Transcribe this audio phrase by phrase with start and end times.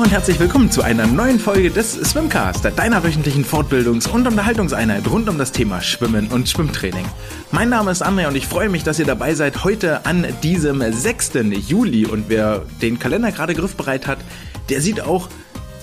[0.00, 5.28] und herzlich willkommen zu einer neuen Folge des Swimcast, deiner wöchentlichen Fortbildungs- und Unterhaltungseinheit rund
[5.28, 7.04] um das Thema Schwimmen und Schwimmtraining.
[7.50, 10.82] Mein Name ist André und ich freue mich, dass ihr dabei seid heute an diesem
[10.90, 11.32] 6.
[11.68, 14.18] Juli und wer den Kalender gerade griffbereit hat,
[14.70, 15.28] der sieht auch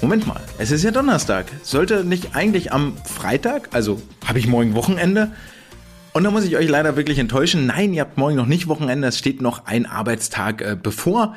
[0.01, 1.45] Moment mal, es ist ja Donnerstag.
[1.61, 5.31] Sollte nicht eigentlich am Freitag, also habe ich morgen Wochenende?
[6.13, 7.67] Und da muss ich euch leider wirklich enttäuschen.
[7.67, 11.35] Nein, ihr habt morgen noch nicht Wochenende, es steht noch ein Arbeitstag äh, bevor.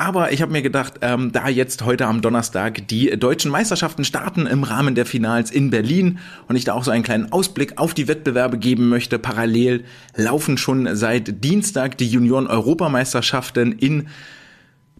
[0.00, 4.46] Aber ich habe mir gedacht, ähm, da jetzt heute am Donnerstag die deutschen Meisterschaften starten
[4.46, 7.92] im Rahmen der Finals in Berlin und ich da auch so einen kleinen Ausblick auf
[7.92, 9.84] die Wettbewerbe geben möchte, parallel
[10.16, 14.08] laufen schon seit Dienstag die Junioren-Europameisterschaften in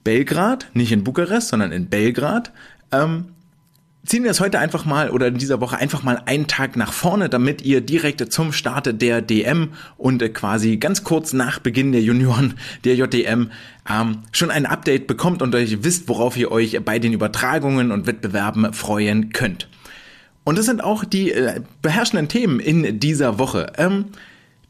[0.04, 2.52] Belgrad, nicht in Bukarest, sondern in Belgrad.
[2.92, 3.30] Ähm,
[4.04, 6.92] ziehen wir es heute einfach mal oder in dieser Woche einfach mal einen Tag nach
[6.92, 12.02] vorne, damit ihr direkt zum Start der DM und quasi ganz kurz nach Beginn der
[12.02, 13.50] Junioren der JDM
[13.90, 18.06] ähm, schon ein Update bekommt und euch wisst, worauf ihr euch bei den Übertragungen und
[18.06, 19.68] Wettbewerben freuen könnt.
[20.44, 23.72] Und das sind auch die äh, beherrschenden Themen in dieser Woche.
[23.76, 24.06] Ähm,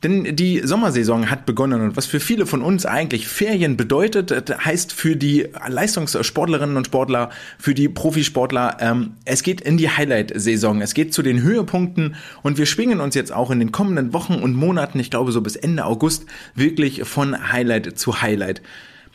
[0.03, 4.33] denn die Sommersaison hat begonnen und was für viele von uns eigentlich Ferien bedeutet,
[4.65, 10.81] heißt für die Leistungssportlerinnen und Sportler, für die Profisportler, ähm, es geht in die Highlight-Saison,
[10.81, 14.35] es geht zu den Höhepunkten und wir schwingen uns jetzt auch in den kommenden Wochen
[14.35, 18.63] und Monaten, ich glaube so bis Ende August, wirklich von Highlight zu Highlight.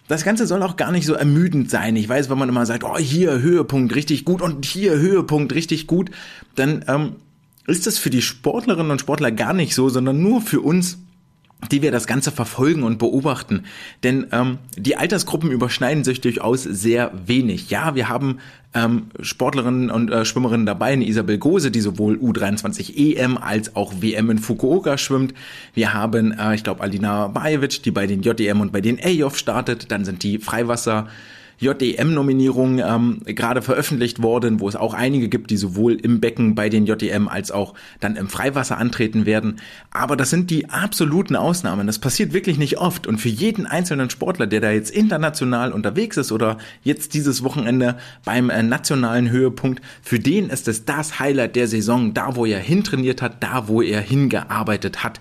[0.08, 1.96] Das Ganze soll auch gar nicht so ermüdend sein.
[1.96, 5.88] Ich weiß, wenn man immer sagt, oh, hier Höhepunkt richtig gut und hier Höhepunkt richtig
[5.88, 6.12] gut,
[6.54, 7.16] dann ähm,
[7.68, 11.00] ist das für die Sportlerinnen und Sportler gar nicht so, sondern nur für uns,
[11.72, 13.64] die wir das Ganze verfolgen und beobachten.
[14.04, 17.70] Denn ähm, die Altersgruppen überschneiden sich durchaus sehr wenig.
[17.70, 18.40] Ja, wir haben
[18.74, 23.94] ähm, Sportlerinnen und äh, Schwimmerinnen dabei, eine Isabel Gose, die sowohl U23 EM als auch
[24.02, 25.34] WM in Fukuoka schwimmt.
[25.74, 29.38] Wir haben, äh, ich glaube, Alina Bajevic, die bei den JDM und bei den AJOF
[29.38, 29.92] startet.
[29.92, 31.08] Dann sind die Freiwasser
[31.60, 36.70] JDM-Nominierungen ähm, gerade veröffentlicht worden, wo es auch einige gibt, die sowohl im Becken bei
[36.70, 39.58] den JDM als auch dann im Freiwasser antreten werden.
[39.92, 41.88] Aber das sind die absoluten Ausnahmen.
[41.88, 43.08] Das passiert wirklich nicht oft.
[43.08, 47.98] Und für jeden einzelnen Sportler, der da jetzt international unterwegs ist oder jetzt dieses Wochenende
[48.24, 52.60] beim äh, nationalen Höhepunkt, für den ist es das Highlight der Saison, da wo er
[52.60, 55.20] hintrainiert hat, da wo er hingearbeitet hat.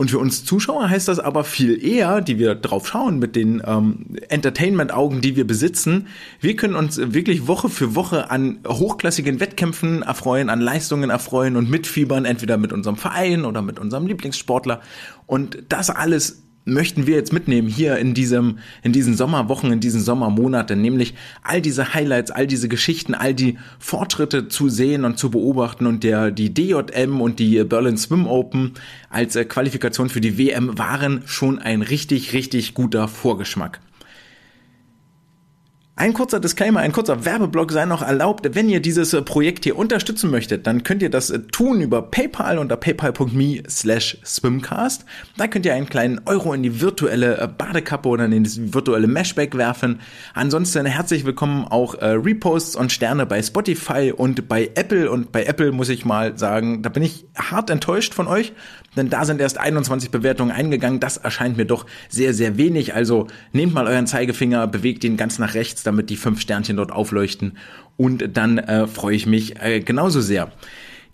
[0.00, 3.62] Und für uns Zuschauer heißt das aber viel eher, die wir drauf schauen mit den
[3.66, 6.06] ähm, Entertainment-Augen, die wir besitzen.
[6.40, 11.68] Wir können uns wirklich Woche für Woche an hochklassigen Wettkämpfen erfreuen, an Leistungen erfreuen und
[11.68, 14.80] mitfiebern, entweder mit unserem Verein oder mit unserem Lieblingssportler.
[15.26, 20.00] Und das alles möchten wir jetzt mitnehmen hier in diesem, in diesen Sommerwochen, in diesen
[20.00, 25.30] Sommermonaten, nämlich all diese Highlights, all diese Geschichten, all die Fortschritte zu sehen und zu
[25.30, 28.72] beobachten und der, die DJM und die Berlin Swim Open
[29.08, 33.80] als äh, Qualifikation für die WM waren schon ein richtig, richtig guter Vorgeschmack.
[36.00, 38.54] Ein kurzer Disclaimer, ein kurzer Werbeblock sei noch erlaubt.
[38.54, 42.00] Wenn ihr dieses äh, Projekt hier unterstützen möchtet, dann könnt ihr das äh, tun über
[42.00, 45.04] PayPal unter paypal.me slash swimcast.
[45.36, 49.08] Da könnt ihr einen kleinen Euro in die virtuelle äh, Badekappe oder in das virtuelle
[49.08, 50.00] Meshback werfen.
[50.32, 55.10] Ansonsten herzlich willkommen auch Reposts und Sterne bei Spotify und bei Apple.
[55.10, 58.54] Und bei Apple muss ich mal sagen, da bin ich hart enttäuscht von euch
[58.96, 61.00] denn da sind erst 21 Bewertungen eingegangen.
[61.00, 62.94] Das erscheint mir doch sehr, sehr wenig.
[62.94, 66.92] Also nehmt mal euren Zeigefinger, bewegt ihn ganz nach rechts, damit die fünf Sternchen dort
[66.92, 67.58] aufleuchten
[67.96, 70.52] und dann äh, freue ich mich äh, genauso sehr.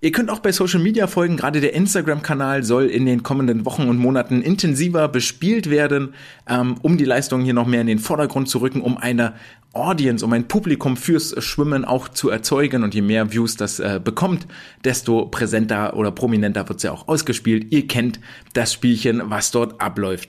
[0.03, 1.38] Ihr könnt auch bei Social Media folgen.
[1.38, 6.12] Gerade der Instagram-Kanal soll in den kommenden Wochen und Monaten intensiver bespielt werden,
[6.47, 9.32] ähm, um die Leistungen hier noch mehr in den Vordergrund zu rücken, um eine
[9.72, 12.84] Audience, um ein Publikum fürs Schwimmen auch zu erzeugen.
[12.84, 14.47] Und je mehr Views das äh, bekommt,
[14.84, 17.72] desto präsenter oder prominenter wird es ja auch ausgespielt.
[17.72, 18.20] Ihr kennt
[18.53, 20.28] das Spielchen, was dort abläuft.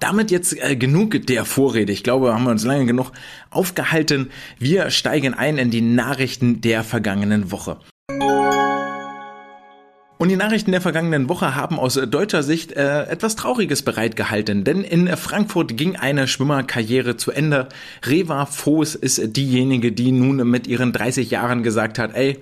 [0.00, 1.92] Damit jetzt äh, genug der Vorrede.
[1.92, 3.12] Ich glaube, haben wir uns lange genug
[3.50, 4.30] aufgehalten.
[4.58, 7.78] Wir steigen ein in die Nachrichten der vergangenen Woche.
[10.18, 14.82] Und die Nachrichten der vergangenen Woche haben aus deutscher Sicht äh, etwas Trauriges bereitgehalten, denn
[14.82, 17.68] in Frankfurt ging eine Schwimmerkarriere zu Ende.
[18.04, 22.36] Reva Voß ist diejenige, die nun mit ihren 30 Jahren gesagt hat, ey,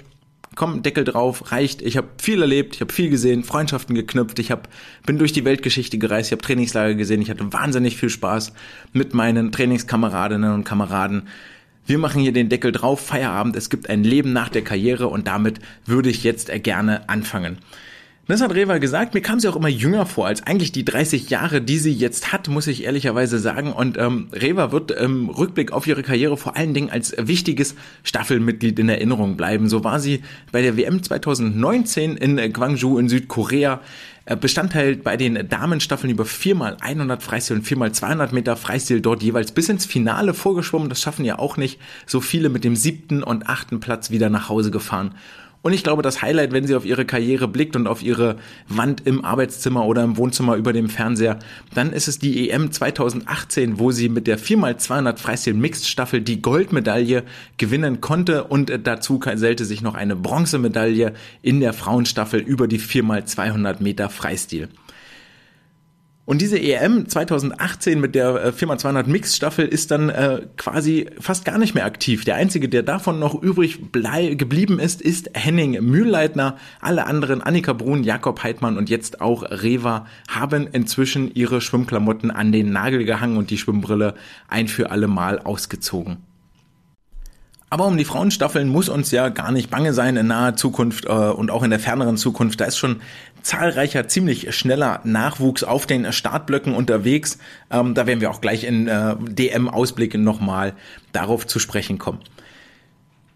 [0.56, 1.80] komm, Deckel drauf, reicht.
[1.82, 4.68] Ich habe viel erlebt, ich habe viel gesehen, Freundschaften geknüpft, ich hab,
[5.06, 8.52] bin durch die Weltgeschichte gereist, ich habe Trainingslager gesehen, ich hatte wahnsinnig viel Spaß
[8.92, 11.28] mit meinen Trainingskameradinnen und Kameraden
[11.86, 15.28] wir machen hier den Deckel drauf, Feierabend, es gibt ein Leben nach der Karriere und
[15.28, 17.58] damit würde ich jetzt gerne anfangen.
[18.28, 19.14] Das hat Reva gesagt.
[19.14, 22.32] Mir kam sie auch immer jünger vor als eigentlich die 30 Jahre, die sie jetzt
[22.32, 23.72] hat, muss ich ehrlicherweise sagen.
[23.72, 28.80] Und ähm, Reva wird im Rückblick auf ihre Karriere vor allen Dingen als wichtiges Staffelmitglied
[28.80, 29.68] in Erinnerung bleiben.
[29.68, 33.80] So war sie bei der WM 2019 in Gwangju in Südkorea
[34.24, 39.68] äh, Bestandteil bei den Damenstaffeln über 4x100 Freistil und 4x200 Meter Freistil dort jeweils bis
[39.68, 40.88] ins Finale vorgeschwommen.
[40.88, 44.48] Das schaffen ja auch nicht so viele mit dem siebten und achten Platz wieder nach
[44.48, 45.14] Hause gefahren.
[45.62, 48.36] Und ich glaube, das Highlight, wenn sie auf ihre Karriere blickt und auf ihre
[48.68, 51.38] Wand im Arbeitszimmer oder im Wohnzimmer über dem Fernseher,
[51.74, 56.40] dann ist es die EM 2018, wo sie mit der 4x200 Freistil Mixed Staffel die
[56.40, 57.24] Goldmedaille
[57.56, 63.82] gewinnen konnte und dazu gesellte sich noch eine Bronzemedaille in der Frauenstaffel über die 4x200
[63.82, 64.68] Meter Freistil.
[66.26, 71.44] Und diese EM 2018 mit der 4x200 äh, Mix Staffel ist dann äh, quasi fast
[71.44, 72.24] gar nicht mehr aktiv.
[72.24, 76.56] Der einzige, der davon noch übrig geblieben ist, ist Henning Mühlleitner.
[76.80, 82.50] Alle anderen, Annika Brun, Jakob Heidmann und jetzt auch Reva, haben inzwischen ihre Schwimmklamotten an
[82.50, 84.14] den Nagel gehangen und die Schwimmbrille
[84.48, 86.25] ein für alle Mal ausgezogen.
[87.68, 91.08] Aber um die Frauenstaffeln muss uns ja gar nicht bange sein in naher Zukunft äh,
[91.08, 92.60] und auch in der ferneren Zukunft.
[92.60, 93.00] Da ist schon
[93.42, 97.38] zahlreicher, ziemlich schneller Nachwuchs auf den Startblöcken unterwegs.
[97.70, 100.74] Ähm, da werden wir auch gleich in äh, DM-Ausblicken nochmal
[101.12, 102.20] darauf zu sprechen kommen.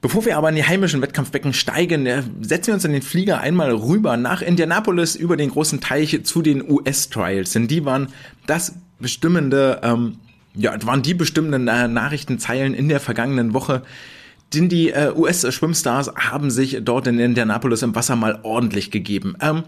[0.00, 3.41] Bevor wir aber in die heimischen Wettkampfbecken steigen, äh, setzen wir uns in den Flieger
[3.41, 7.50] einmal rüber nach Indianapolis über den großen Teich zu den US-Trials.
[7.53, 8.09] Denn die waren
[8.47, 10.19] das bestimmende, ähm,
[10.55, 13.83] ja, waren die bestimmenden äh, Nachrichtenzeilen in der vergangenen Woche.
[14.55, 19.37] Denn die äh, US-Schwimmstars haben sich dort in Indianapolis im Wasser mal ordentlich gegeben.
[19.41, 19.62] Ähm,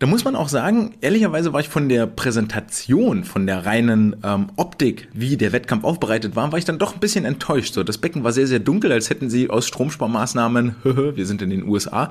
[0.00, 4.48] da muss man auch sagen, ehrlicherweise war ich von der Präsentation, von der reinen ähm,
[4.56, 7.74] Optik, wie der Wettkampf aufbereitet war, war ich dann doch ein bisschen enttäuscht.
[7.74, 10.76] So, das Becken war sehr, sehr dunkel, als hätten sie aus Stromsparmaßnahmen,
[11.14, 12.08] wir sind in den USA,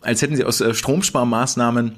[0.00, 1.96] als hätten sie aus äh, Stromsparmaßnahmen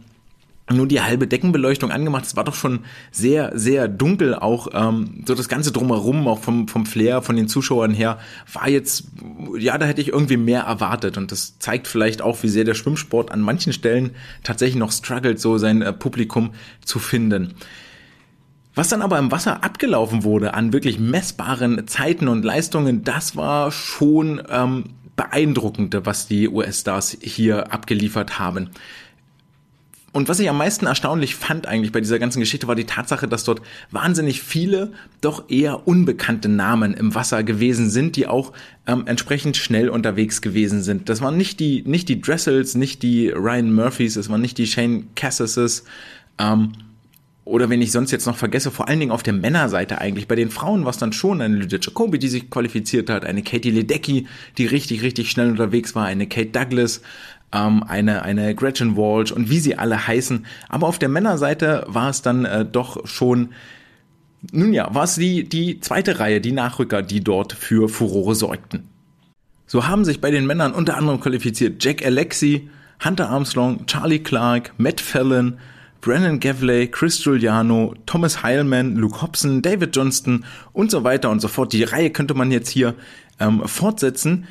[0.73, 2.25] nur die halbe Deckenbeleuchtung angemacht.
[2.25, 2.81] Es war doch schon
[3.13, 4.35] sehr, sehr dunkel.
[4.35, 8.19] Auch ähm, so das Ganze drumherum, auch vom, vom Flair, von den Zuschauern her,
[8.53, 9.05] war jetzt,
[9.59, 11.19] ja, da hätte ich irgendwie mehr erwartet.
[11.19, 14.11] Und das zeigt vielleicht auch, wie sehr der Schwimmsport an manchen Stellen
[14.43, 16.51] tatsächlich noch struggelt, so sein äh, Publikum
[16.85, 17.55] zu finden.
[18.75, 23.71] Was dann aber im Wasser abgelaufen wurde an wirklich messbaren Zeiten und Leistungen, das war
[23.73, 24.85] schon ähm,
[25.17, 28.71] beeindruckend, was die US-Stars hier abgeliefert haben.
[30.13, 33.29] Und was ich am meisten erstaunlich fand eigentlich bei dieser ganzen Geschichte war die Tatsache,
[33.29, 33.61] dass dort
[33.91, 38.53] wahnsinnig viele, doch eher unbekannte Namen im Wasser gewesen sind, die auch
[38.87, 41.11] ähm, entsprechend schnell unterwegs gewesen sind.
[41.11, 44.67] Das waren nicht die, nicht die Dressels, nicht die Ryan Murphys, es waren nicht die
[44.67, 45.85] Shane Cassases,
[46.39, 46.73] ähm,
[47.47, 50.27] oder wenn ich sonst jetzt noch vergesse, vor allen Dingen auf der Männerseite eigentlich.
[50.27, 53.45] Bei den Frauen war es dann schon eine Lydia Jacobi, die sich qualifiziert hat, eine
[53.45, 54.27] Katie Ledecky,
[54.59, 57.03] die richtig, richtig schnell unterwegs war, eine Kate Douglas,
[57.53, 60.47] ähm, eine, eine Gretchen Walsh und wie sie alle heißen.
[60.69, 63.51] Aber auf der Männerseite war es dann äh, doch schon
[64.53, 68.89] nun ja, war es die, die zweite Reihe, die Nachrücker, die dort für Furore sorgten.
[69.67, 72.71] So haben sich bei den Männern unter anderem qualifiziert Jack Alexi,
[73.05, 75.59] Hunter Armstrong, Charlie Clark, Matt Fallon,
[76.01, 81.49] Brennan Gavley, Chris Giuliano, Thomas Heilman, Luke Hobson, David Johnston und so weiter und so
[81.49, 81.73] fort.
[81.73, 82.95] Die Reihe könnte man jetzt hier
[83.41, 84.47] ähm, fortsetzen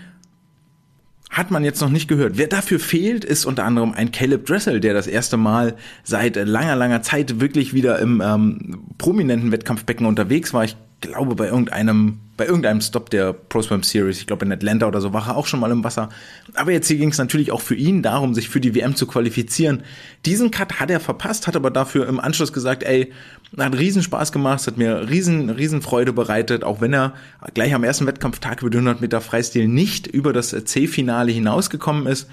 [1.35, 2.37] hat man jetzt noch nicht gehört.
[2.37, 6.77] Wer dafür fehlt, ist unter anderem ein Caleb Dressel, der das erste Mal seit langer,
[6.77, 10.63] langer Zeit wirklich wieder im ähm, prominenten Wettkampfbecken unterwegs war.
[10.63, 14.87] Ich glaube bei irgendeinem bei irgendeinem Stop der Pro Swim Series, ich glaube in Atlanta
[14.87, 16.09] oder so, war er auch schon mal im Wasser.
[16.53, 19.07] Aber jetzt hier ging es natürlich auch für ihn darum, sich für die WM zu
[19.07, 19.83] qualifizieren.
[20.25, 23.13] Diesen Cut hat er verpasst, hat aber dafür im Anschluss gesagt, ey,
[23.57, 27.13] hat riesen Spaß gemacht, hat mir riesen, riesen Freude bereitet, auch wenn er
[27.53, 32.29] gleich am ersten Wettkampftag über die 100 Meter Freistil nicht über das C-Finale hinausgekommen ist.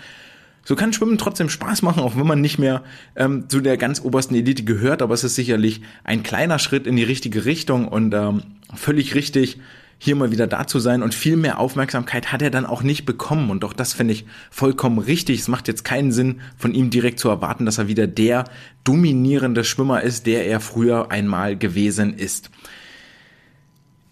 [0.65, 2.83] So kann Schwimmen trotzdem Spaß machen, auch wenn man nicht mehr
[3.17, 6.97] ähm, zu der ganz obersten Elite gehört, aber es ist sicherlich ein kleiner Schritt in
[6.97, 8.43] die richtige Richtung und ähm,
[8.75, 9.59] völlig richtig,
[9.99, 13.07] hier mal wieder da zu sein und viel mehr Aufmerksamkeit hat er dann auch nicht
[13.07, 15.39] bekommen und auch das finde ich vollkommen richtig.
[15.39, 18.45] Es macht jetzt keinen Sinn, von ihm direkt zu erwarten, dass er wieder der
[18.83, 22.51] dominierende Schwimmer ist, der er früher einmal gewesen ist.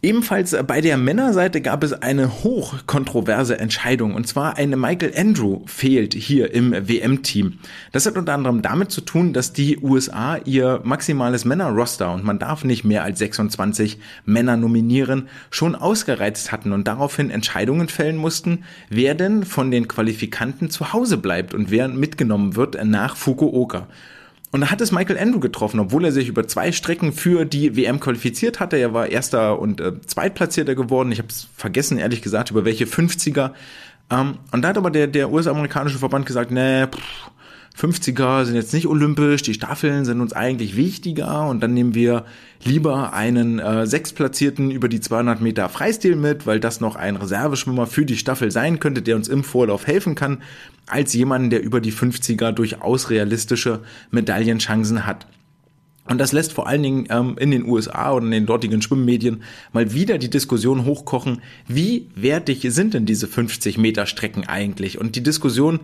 [0.03, 6.15] Ebenfalls bei der Männerseite gab es eine hochkontroverse Entscheidung und zwar eine Michael Andrew fehlt
[6.15, 7.59] hier im WM-Team.
[7.93, 12.39] Das hat unter anderem damit zu tun, dass die USA ihr maximales Männerroster und man
[12.39, 18.65] darf nicht mehr als 26 Männer nominieren, schon ausgereizt hatten und daraufhin Entscheidungen fällen mussten,
[18.89, 23.87] wer denn von den Qualifikanten zu Hause bleibt und wer mitgenommen wird nach Fukuoka.
[24.53, 27.77] Und da hat es Michael Andrew getroffen, obwohl er sich über zwei Strecken für die
[27.77, 28.77] WM qualifiziert hatte.
[28.77, 31.13] Er war erster und äh, zweitplatzierter geworden.
[31.13, 33.53] Ich habe es vergessen, ehrlich gesagt, über welche 50er.
[34.11, 37.31] Ähm, und da hat aber der, der US-amerikanische Verband gesagt, nee, pff,
[37.79, 42.25] 50er sind jetzt nicht olympisch, die Staffeln sind uns eigentlich wichtiger und dann nehmen wir
[42.63, 47.87] lieber einen äh, Sechsplatzierten über die 200 Meter Freistil mit, weil das noch ein Reserveschwimmer
[47.87, 50.43] für die Staffel sein könnte, der uns im Vorlauf helfen kann,
[50.91, 53.81] als jemanden, der über die 50er durchaus realistische
[54.11, 55.27] Medaillenchancen hat.
[56.11, 59.43] Und das lässt vor allen Dingen ähm, in den USA oder in den dortigen Schwimmmedien
[59.73, 64.99] mal wieder die Diskussion hochkochen, wie wertig sind denn diese 50 Meter Strecken eigentlich?
[64.99, 65.81] Und die Diskussion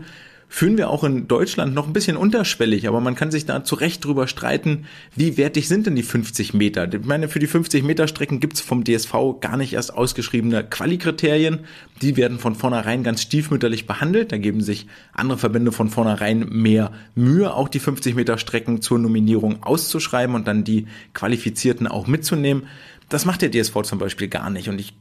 [0.49, 3.75] führen wir auch in Deutschland noch ein bisschen unterschwellig, aber man kann sich da zu
[3.75, 6.93] Recht drüber streiten, wie wertig sind denn die 50 Meter?
[6.93, 11.61] Ich meine, für die 50 Meter Strecken gibt's vom DSV gar nicht erst ausgeschriebene Qualikriterien.
[12.01, 14.33] Die werden von vornherein ganz stiefmütterlich behandelt.
[14.33, 18.99] Da geben sich andere Verbände von vornherein mehr Mühe, auch die 50 Meter Strecken zur
[18.99, 22.65] Nominierung auszuschreiben und dann die Qualifizierten auch mitzunehmen.
[23.09, 24.69] Das macht der DSV zum Beispiel gar nicht.
[24.69, 24.95] Und ich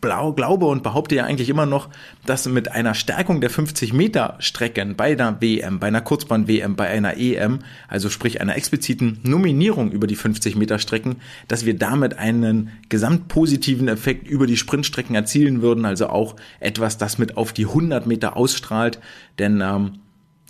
[0.00, 1.88] glaube und behaupte ja eigentlich immer noch,
[2.26, 6.88] dass mit einer Stärkung der 50 Meter Strecken bei einer WM, bei einer Kurzbahn-WM, bei
[6.88, 11.16] einer EM, also sprich einer expliziten Nominierung über die 50 Meter Strecken,
[11.48, 17.18] dass wir damit einen gesamtpositiven Effekt über die Sprintstrecken erzielen würden, also auch etwas, das
[17.18, 18.98] mit auf die 100 Meter ausstrahlt,
[19.38, 20.01] denn ähm,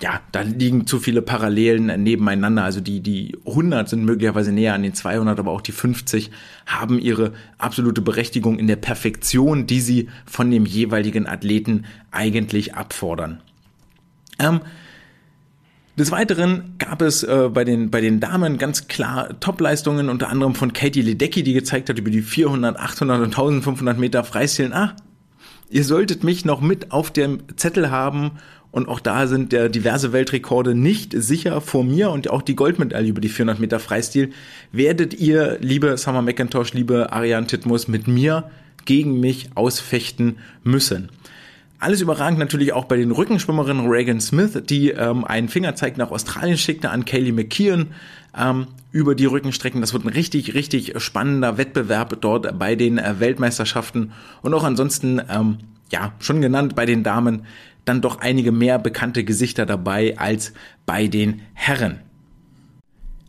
[0.03, 2.65] ja, da liegen zu viele Parallelen nebeneinander.
[2.65, 6.33] Also die, die 100 sind möglicherweise näher an den 200, aber auch die 50
[6.67, 13.41] haben ihre absolute Berechtigung in der Perfektion, die sie von dem jeweiligen Athleten eigentlich abfordern.
[14.41, 14.61] Ähm,
[15.97, 20.57] des Weiteren gab es äh, bei, den, bei den Damen ganz klar Topleistungen, unter anderem
[20.57, 24.73] von Katie Ledecky, die gezeigt hat über die 400, 800 und 1500 Meter Freistilen.
[24.73, 24.97] Ah,
[25.71, 28.33] ihr solltet mich noch mit auf dem Zettel haben
[28.73, 33.11] und auch da sind der diverse Weltrekorde nicht sicher vor mir und auch die Goldmedaille
[33.11, 34.33] über die 400 Meter Freistil
[34.73, 38.51] werdet ihr, liebe Summer McIntosh, liebe Ariane Titmus, mit mir
[38.87, 41.11] gegen mich ausfechten müssen.
[41.79, 46.57] Alles überragend natürlich auch bei den Rückenschwimmerinnen Reagan Smith, die ähm, einen Fingerzeig nach Australien
[46.57, 47.89] schickte an Kaylee McKeon
[48.39, 49.81] ähm, über die Rückenstrecken.
[49.81, 54.13] Das wird ein richtig, richtig spannender Wettbewerb dort bei den äh, Weltmeisterschaften
[54.43, 55.59] und auch ansonsten, ähm,
[55.91, 57.43] ja, schon genannt bei den Damen
[57.85, 60.53] dann doch einige mehr bekannte Gesichter dabei als
[60.87, 62.01] bei den Herren.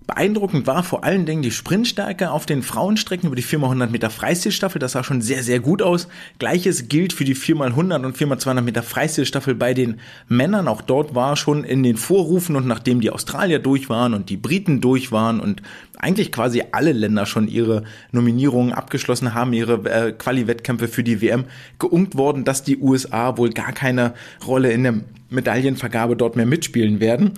[0.05, 4.79] Beeindruckend war vor allen Dingen die Sprintstärke auf den Frauenstrecken über die 4x100 Meter Freistilstaffel.
[4.79, 6.09] Das sah schon sehr, sehr gut aus.
[6.39, 10.67] Gleiches gilt für die 4x100 und 4x200 Meter Freistilstaffel bei den Männern.
[10.67, 14.35] Auch dort war schon in den Vorrufen und nachdem die Australier durch waren und die
[14.35, 15.61] Briten durch waren und
[15.97, 21.45] eigentlich quasi alle Länder schon ihre Nominierungen abgeschlossen haben, ihre äh, Quali-Wettkämpfe für die WM,
[21.79, 24.13] geungt worden, dass die USA wohl gar keine
[24.45, 24.95] Rolle in der
[25.29, 27.31] Medaillenvergabe dort mehr mitspielen werden.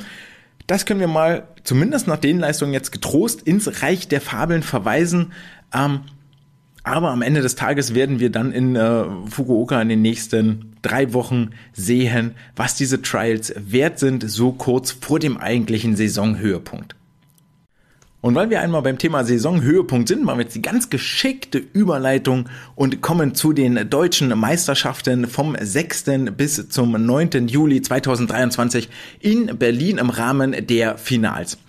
[0.68, 5.34] Das können wir mal zumindest nach den Leistungen jetzt getrost ins Reich der Fabeln verweisen.
[5.74, 6.02] Ähm,
[6.84, 11.14] aber am Ende des Tages werden wir dann in äh, Fukuoka in den nächsten drei
[11.14, 16.96] Wochen sehen, was diese Trials wert sind, so kurz vor dem eigentlichen Saisonhöhepunkt.
[18.26, 22.50] Und weil wir einmal beim Thema Saisonhöhepunkt sind, machen wir jetzt die ganz geschickte Überleitung
[22.74, 26.06] und kommen zu den deutschen Meisterschaften vom 6.
[26.36, 27.48] bis zum 9.
[27.48, 28.90] Juli 2023
[29.20, 31.60] in Berlin im Rahmen der Finals.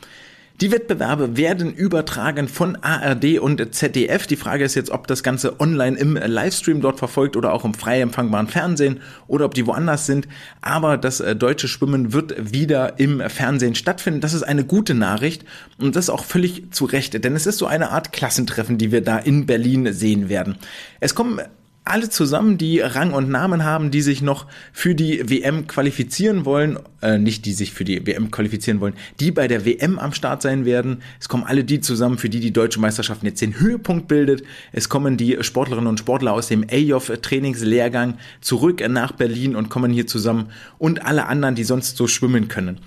[0.63, 4.27] Die Wettbewerbe werden übertragen von ARD und ZDF.
[4.27, 7.75] Die Frage ist jetzt, ob das Ganze online im Livestream dort verfolgt oder auch im
[7.75, 10.27] frei empfangbaren Fernsehen oder ob die woanders sind.
[10.63, 14.23] Aber das äh, deutsche Schwimmen wird wieder im Fernsehen stattfinden.
[14.23, 15.45] Das ist eine gute Nachricht
[15.77, 18.93] und das ist auch völlig zu Recht, denn es ist so eine Art Klassentreffen, die
[18.93, 20.57] wir da in Berlin sehen werden.
[21.01, 21.39] Es kommen
[21.87, 26.78] alle zusammen, die Rang und Namen haben, die sich noch für die WM qualifizieren wollen,
[27.00, 30.43] äh, nicht die sich für die WM qualifizieren wollen, die bei der WM am Start
[30.43, 31.02] sein werden.
[31.21, 34.43] Es kommen alle die zusammen, für die die deutsche Meisterschaft jetzt den Höhepunkt bildet.
[34.73, 39.93] Es kommen die Sportlerinnen und Sportler aus dem AYOF Trainingslehrgang zurück nach Berlin und kommen
[39.93, 42.81] hier zusammen und alle anderen, die sonst so schwimmen können.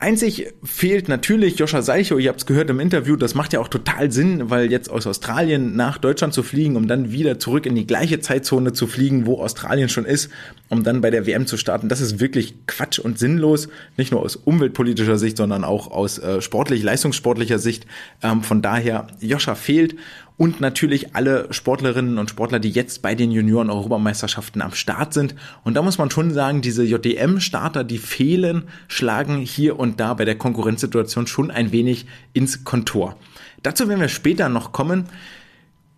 [0.00, 3.66] Einzig fehlt natürlich Joscha Seicho, ihr habt es gehört im Interview, das macht ja auch
[3.66, 7.74] total Sinn, weil jetzt aus Australien nach Deutschland zu fliegen, um dann wieder zurück in
[7.74, 10.30] die gleiche Zeitzone zu fliegen, wo Australien schon ist,
[10.68, 14.22] um dann bei der WM zu starten, das ist wirklich Quatsch und sinnlos, nicht nur
[14.22, 17.84] aus umweltpolitischer Sicht, sondern auch aus äh, sportlich, leistungssportlicher Sicht.
[18.22, 19.96] Ähm, von daher, Joscha fehlt
[20.38, 25.34] und natürlich alle Sportlerinnen und Sportler, die jetzt bei den Junioren-Europameisterschaften am Start sind.
[25.64, 30.24] Und da muss man schon sagen, diese JDM-Starter, die fehlen, schlagen hier und da bei
[30.24, 33.16] der Konkurrenzsituation schon ein wenig ins Kontor.
[33.64, 35.06] Dazu werden wir später noch kommen.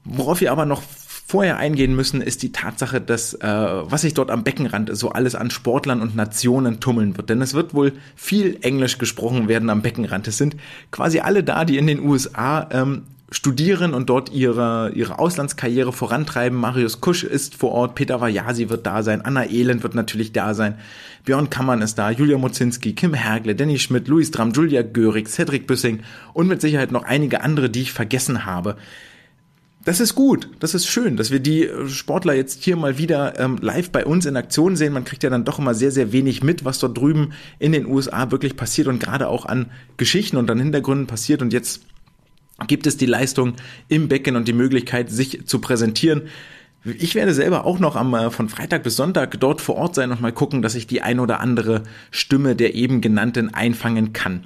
[0.04, 4.30] Worauf wir aber noch vorher eingehen müssen, ist die Tatsache, dass äh, was sich dort
[4.30, 7.28] am Beckenrand so alles an Sportlern und Nationen tummeln wird.
[7.28, 10.26] Denn es wird wohl viel Englisch gesprochen werden am Beckenrand.
[10.28, 10.56] Es sind
[10.90, 16.58] quasi alle da, die in den USA ähm, studieren und dort ihre, ihre Auslandskarriere vorantreiben.
[16.58, 20.52] Marius Kusch ist vor Ort, Peter Vajasi wird da sein, Anna Elend wird natürlich da
[20.54, 20.78] sein,
[21.24, 25.66] Björn Kammern ist da, Julia Mozinski, Kim Hergle, Danny Schmidt, Luis Dram, Julia Görig, Cedric
[25.66, 26.00] Büssing
[26.32, 28.76] und mit Sicherheit noch einige andere, die ich vergessen habe.
[29.84, 33.56] Das ist gut, das ist schön, dass wir die Sportler jetzt hier mal wieder ähm,
[33.62, 34.92] live bei uns in Aktion sehen.
[34.92, 37.86] Man kriegt ja dann doch immer sehr, sehr wenig mit, was dort drüben in den
[37.86, 41.40] USA wirklich passiert und gerade auch an Geschichten und an Hintergründen passiert.
[41.40, 41.80] Und jetzt
[42.66, 43.54] gibt es die Leistung
[43.88, 46.22] im Becken und die Möglichkeit, sich zu präsentieren.
[46.84, 50.10] Ich werde selber auch noch am, äh, von Freitag bis Sonntag dort vor Ort sein
[50.12, 54.44] und mal gucken, dass ich die ein oder andere Stimme der eben genannten einfangen kann.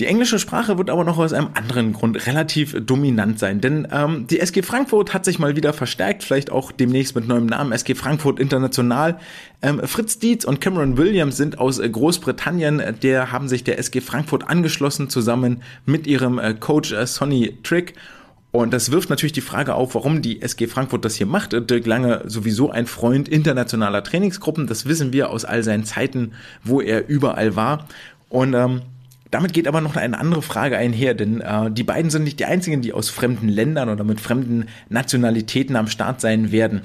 [0.00, 4.28] Die englische Sprache wird aber noch aus einem anderen Grund relativ dominant sein, denn ähm,
[4.28, 7.96] die SG Frankfurt hat sich mal wieder verstärkt, vielleicht auch demnächst mit neuem Namen SG
[7.96, 9.18] Frankfurt International.
[9.60, 14.00] Ähm, Fritz Dietz und Cameron Williams sind aus äh, Großbritannien, der haben sich der SG
[14.00, 17.94] Frankfurt angeschlossen, zusammen mit ihrem äh, Coach äh, Sonny Trick.
[18.52, 21.52] Und das wirft natürlich die Frage auf, warum die SG Frankfurt das hier macht.
[21.52, 26.80] Dirk Lange sowieso ein Freund internationaler Trainingsgruppen, das wissen wir aus all seinen Zeiten, wo
[26.80, 27.88] er überall war.
[28.28, 28.82] Und ähm,
[29.30, 32.46] damit geht aber noch eine andere Frage einher, denn äh, die beiden sind nicht die
[32.46, 36.82] einzigen, die aus fremden Ländern oder mit fremden Nationalitäten am Start sein werden.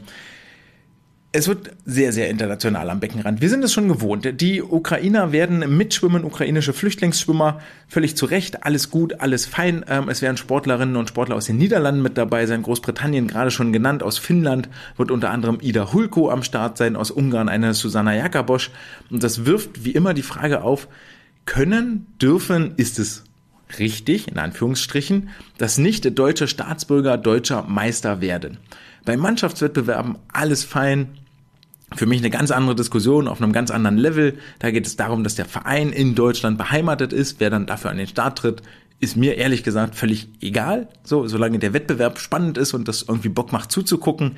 [1.35, 3.41] Es wird sehr, sehr international am Beckenrand.
[3.41, 4.39] Wir sind es schon gewohnt.
[4.39, 9.83] Die Ukrainer werden mitschwimmen, ukrainische Flüchtlingsschwimmer, völlig zu Recht, alles gut, alles fein.
[9.89, 13.73] Ähm, es werden Sportlerinnen und Sportler aus den Niederlanden mit dabei sein, Großbritannien gerade schon
[13.73, 18.13] genannt, aus Finnland wird unter anderem Ida Hulko am Start sein, aus Ungarn eine Susanna
[18.13, 18.69] Jakabosch.
[19.09, 20.87] Und das wirft wie immer die Frage auf,
[21.45, 23.23] können, dürfen, ist es
[23.79, 28.57] richtig, in Anführungsstrichen, dass nicht deutsche Staatsbürger deutscher Meister werden.
[29.05, 31.17] Bei Mannschaftswettbewerben alles fein.
[31.95, 34.37] Für mich eine ganz andere Diskussion auf einem ganz anderen Level.
[34.59, 37.39] Da geht es darum, dass der Verein in Deutschland beheimatet ist.
[37.39, 38.63] Wer dann dafür an den Start tritt,
[38.99, 40.87] ist mir ehrlich gesagt völlig egal.
[41.03, 44.37] So, solange der Wettbewerb spannend ist und das irgendwie Bock macht zuzugucken,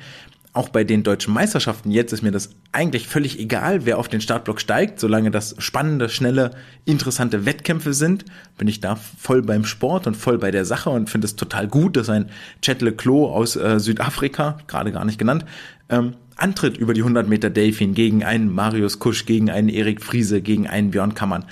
[0.56, 4.20] auch bei den deutschen Meisterschaften jetzt ist mir das eigentlich völlig egal, wer auf den
[4.20, 6.52] Startblock steigt, solange das spannende, schnelle,
[6.84, 8.24] interessante Wettkämpfe sind,
[8.56, 11.68] bin ich da voll beim Sport und voll bei der Sache und finde es total
[11.68, 12.30] gut, dass ein
[12.62, 15.44] Chet Leclos aus äh, Südafrika, gerade gar nicht genannt,
[15.90, 20.40] ähm, antritt über die 100 Meter Delfin gegen einen Marius Kusch, gegen einen Erik Friese,
[20.40, 21.44] gegen einen Björn Kammern.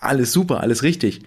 [0.00, 1.22] Alles super, alles richtig.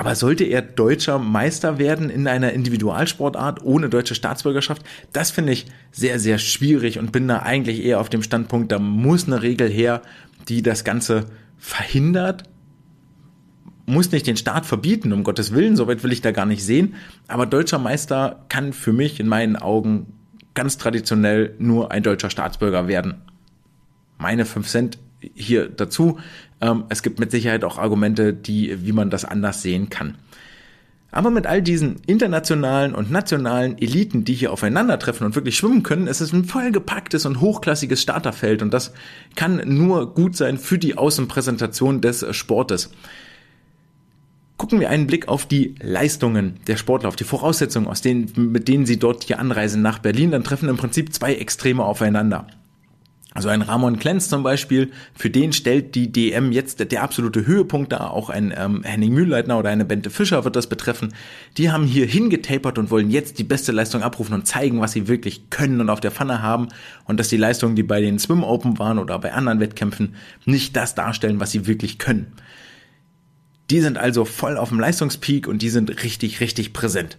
[0.00, 4.82] Aber sollte er deutscher Meister werden in einer Individualsportart ohne deutsche Staatsbürgerschaft?
[5.12, 8.78] Das finde ich sehr, sehr schwierig und bin da eigentlich eher auf dem Standpunkt, da
[8.78, 10.00] muss eine Regel her,
[10.48, 11.26] die das Ganze
[11.58, 12.44] verhindert.
[13.84, 16.94] Muss nicht den Staat verbieten, um Gottes Willen, soweit will ich da gar nicht sehen.
[17.28, 20.14] Aber deutscher Meister kann für mich in meinen Augen
[20.54, 23.20] ganz traditionell nur ein deutscher Staatsbürger werden.
[24.16, 24.98] Meine 5 Cent
[25.34, 26.18] hier dazu.
[26.60, 30.16] Ähm, es gibt mit Sicherheit auch Argumente, die, wie man das anders sehen kann.
[31.12, 36.06] Aber mit all diesen internationalen und nationalen Eliten, die hier aufeinandertreffen und wirklich schwimmen können,
[36.06, 38.92] ist es ein vollgepacktes und hochklassiges Starterfeld und das
[39.34, 42.92] kann nur gut sein für die Außenpräsentation des Sportes.
[44.56, 48.68] Gucken wir einen Blick auf die Leistungen der Sportler, auf die Voraussetzungen, aus denen, mit
[48.68, 52.46] denen sie dort hier anreisen nach Berlin, dann treffen im Prinzip zwei Extreme aufeinander.
[53.32, 57.92] Also ein Ramon Klenz zum Beispiel, für den stellt die DM jetzt der absolute Höhepunkt
[57.92, 58.10] dar.
[58.10, 61.14] Auch ein ähm, Henning Mühlleitner oder eine Bente Fischer wird das betreffen.
[61.56, 65.06] Die haben hier hingetapert und wollen jetzt die beste Leistung abrufen und zeigen, was sie
[65.06, 66.68] wirklich können und auf der Pfanne haben.
[67.04, 70.74] Und dass die Leistungen, die bei den Swim Open waren oder bei anderen Wettkämpfen, nicht
[70.74, 72.32] das darstellen, was sie wirklich können.
[73.70, 77.16] Die sind also voll auf dem Leistungspeak und die sind richtig, richtig präsent.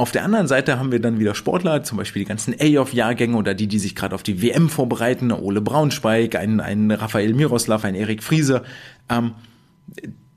[0.00, 3.52] Auf der anderen Seite haben wir dann wieder Sportler, zum Beispiel die ganzen A-Off-Jahrgänge oder
[3.52, 7.94] die, die sich gerade auf die WM vorbereiten, Ole Braunschweig, ein, ein Raphael Miroslav, ein
[7.94, 8.62] Erik Friese,
[9.10, 9.34] ähm,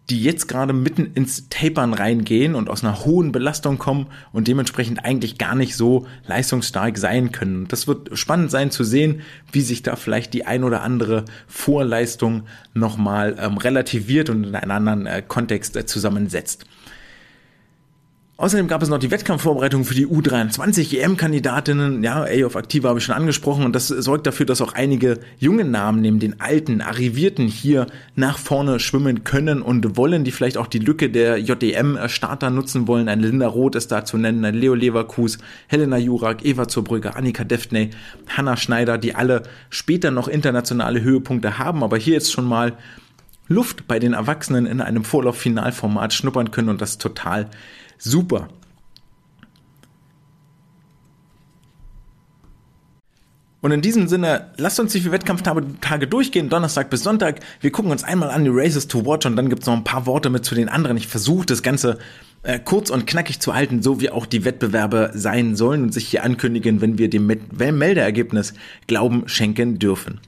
[0.10, 5.06] die jetzt gerade mitten ins Tapern reingehen und aus einer hohen Belastung kommen und dementsprechend
[5.06, 7.70] eigentlich gar nicht so leistungsstark sein können.
[7.70, 9.22] Das wird spannend sein zu sehen,
[9.54, 14.72] wie sich da vielleicht die ein oder andere Vorleistung nochmal ähm, relativiert und in einen
[14.72, 16.66] anderen äh, Kontext äh, zusammensetzt.
[18.36, 22.02] Außerdem gab es noch die Wettkampfvorbereitung für die U23 EM-Kandidatinnen.
[22.04, 25.20] Ja, A of Activa habe ich schon angesprochen und das sorgt dafür, dass auch einige
[25.38, 30.58] junge Namen neben den alten Arrivierten hier nach vorne schwimmen können und wollen, die vielleicht
[30.58, 33.08] auch die Lücke der JDM-Starter nutzen wollen.
[33.08, 37.44] Ein Linda Roth ist da zu nennen, ein Leo Leverkus, Helena Jurak, Eva Zurbrügge, Annika
[37.44, 37.92] Deftney,
[38.28, 42.74] Hanna Schneider, die alle später noch internationale Höhepunkte haben, aber hier jetzt schon mal
[43.48, 47.50] Luft bei den Erwachsenen in einem Vorlauf-Finalformat schnuppern können und das total
[47.98, 48.50] Super.
[53.64, 57.40] Und in diesem Sinne, lasst uns die vier Wettkampftage durchgehen, Donnerstag bis Sonntag.
[57.62, 60.06] Wir gucken uns einmal an die Races to Watch und dann gibt's noch ein paar
[60.06, 60.98] Worte mit zu den anderen.
[60.98, 61.98] Ich versuche das Ganze
[62.42, 66.10] äh, kurz und knackig zu halten, so wie auch die Wettbewerbe sein sollen und sich
[66.10, 68.54] hier ankündigen, wenn wir dem Meldeergebnis
[68.88, 70.20] Glauben schenken dürfen.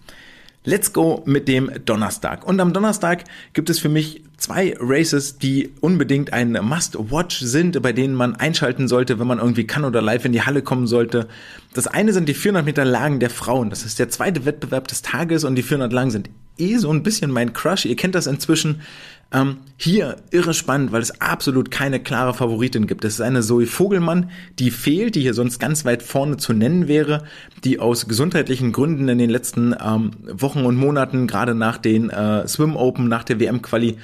[0.63, 2.47] Let's go mit dem Donnerstag.
[2.47, 7.93] Und am Donnerstag gibt es für mich zwei Races, die unbedingt ein Must-Watch sind, bei
[7.93, 11.27] denen man einschalten sollte, wenn man irgendwie kann oder live in die Halle kommen sollte.
[11.73, 13.69] Das eine sind die 400 Meter Lagen der Frauen.
[13.69, 17.03] Das ist der zweite Wettbewerb des Tages und die 400 Lagen sind eh so ein
[17.03, 17.85] bisschen mein Crush.
[17.85, 18.81] Ihr kennt das inzwischen.
[19.31, 23.03] Ähm, hier irre spannend, weil es absolut keine klare Favoritin gibt.
[23.03, 26.87] Es ist eine Zoe Vogelmann, die fehlt, die hier sonst ganz weit vorne zu nennen
[26.87, 27.23] wäre,
[27.63, 32.47] die aus gesundheitlichen Gründen in den letzten ähm, Wochen und Monaten, gerade nach den äh,
[32.47, 33.97] Swim Open, nach der WM-Quali,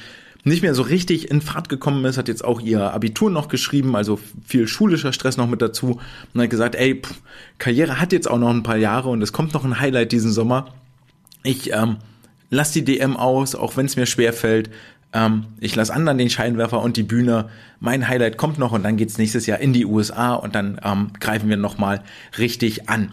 [0.44, 3.96] nicht mehr so richtig in Fahrt gekommen ist, hat jetzt auch ihr Abitur noch geschrieben,
[3.96, 6.00] also viel schulischer Stress noch mit dazu
[6.34, 7.22] und hat gesagt, ey, pff,
[7.60, 10.32] Karriere hat jetzt auch noch ein paar Jahre und es kommt noch ein Highlight diesen
[10.32, 10.74] Sommer.
[11.44, 11.98] Ich ähm,
[12.50, 14.72] lass die DM aus, auch wenn es mir schwer fällt.
[15.14, 17.50] Ähm, ich lasse anderen den Scheinwerfer und die Bühne.
[17.80, 21.12] Mein Highlight kommt noch und dann geht's nächstes Jahr in die USA und dann ähm,
[21.20, 22.04] greifen wir nochmal
[22.38, 23.12] richtig an.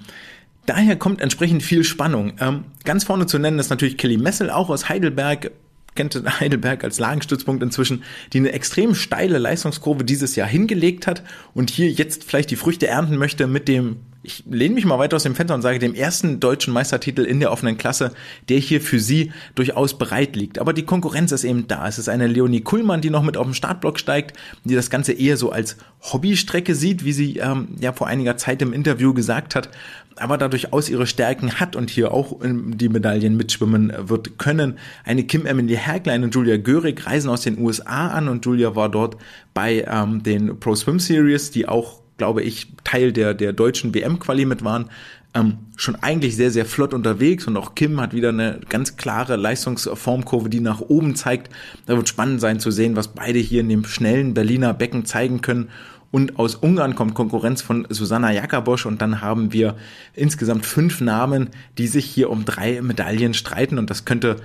[0.66, 2.34] Daher kommt entsprechend viel Spannung.
[2.40, 5.50] Ähm, ganz vorne zu nennen ist natürlich Kelly Messel, auch aus Heidelberg,
[5.94, 11.22] kennt Heidelberg als Lagenstützpunkt inzwischen, die eine extrem steile Leistungskurve dieses Jahr hingelegt hat
[11.54, 15.16] und hier jetzt vielleicht die Früchte ernten möchte mit dem ich lehne mich mal weiter
[15.16, 18.12] aus dem Fenster und sage, dem ersten deutschen Meistertitel in der offenen Klasse,
[18.48, 20.58] der hier für sie durchaus bereit liegt.
[20.58, 21.86] Aber die Konkurrenz ist eben da.
[21.86, 25.12] Es ist eine Leonie Kuhlmann, die noch mit auf den Startblock steigt, die das Ganze
[25.12, 29.54] eher so als Hobbystrecke sieht, wie sie ähm, ja vor einiger Zeit im Interview gesagt
[29.54, 29.70] hat,
[30.16, 34.78] aber da durchaus ihre Stärken hat und hier auch die Medaillen mitschwimmen wird können.
[35.04, 38.88] Eine Kim Emily Herglein und Julia Görig reisen aus den USA an und Julia war
[38.88, 39.16] dort
[39.54, 44.44] bei ähm, den Pro Swim Series, die auch glaube ich, Teil der, der deutschen WM-Quali
[44.44, 44.90] mit waren,
[45.34, 49.36] ähm, schon eigentlich sehr, sehr flott unterwegs und auch Kim hat wieder eine ganz klare
[49.36, 51.52] Leistungsformkurve, die nach oben zeigt.
[51.86, 55.40] Da wird spannend sein zu sehen, was beide hier in dem schnellen Berliner Becken zeigen
[55.40, 55.68] können.
[56.10, 59.76] Und aus Ungarn kommt Konkurrenz von Susanna Jakabosch und dann haben wir
[60.14, 64.36] insgesamt fünf Namen, die sich hier um drei Medaillen streiten und das könnte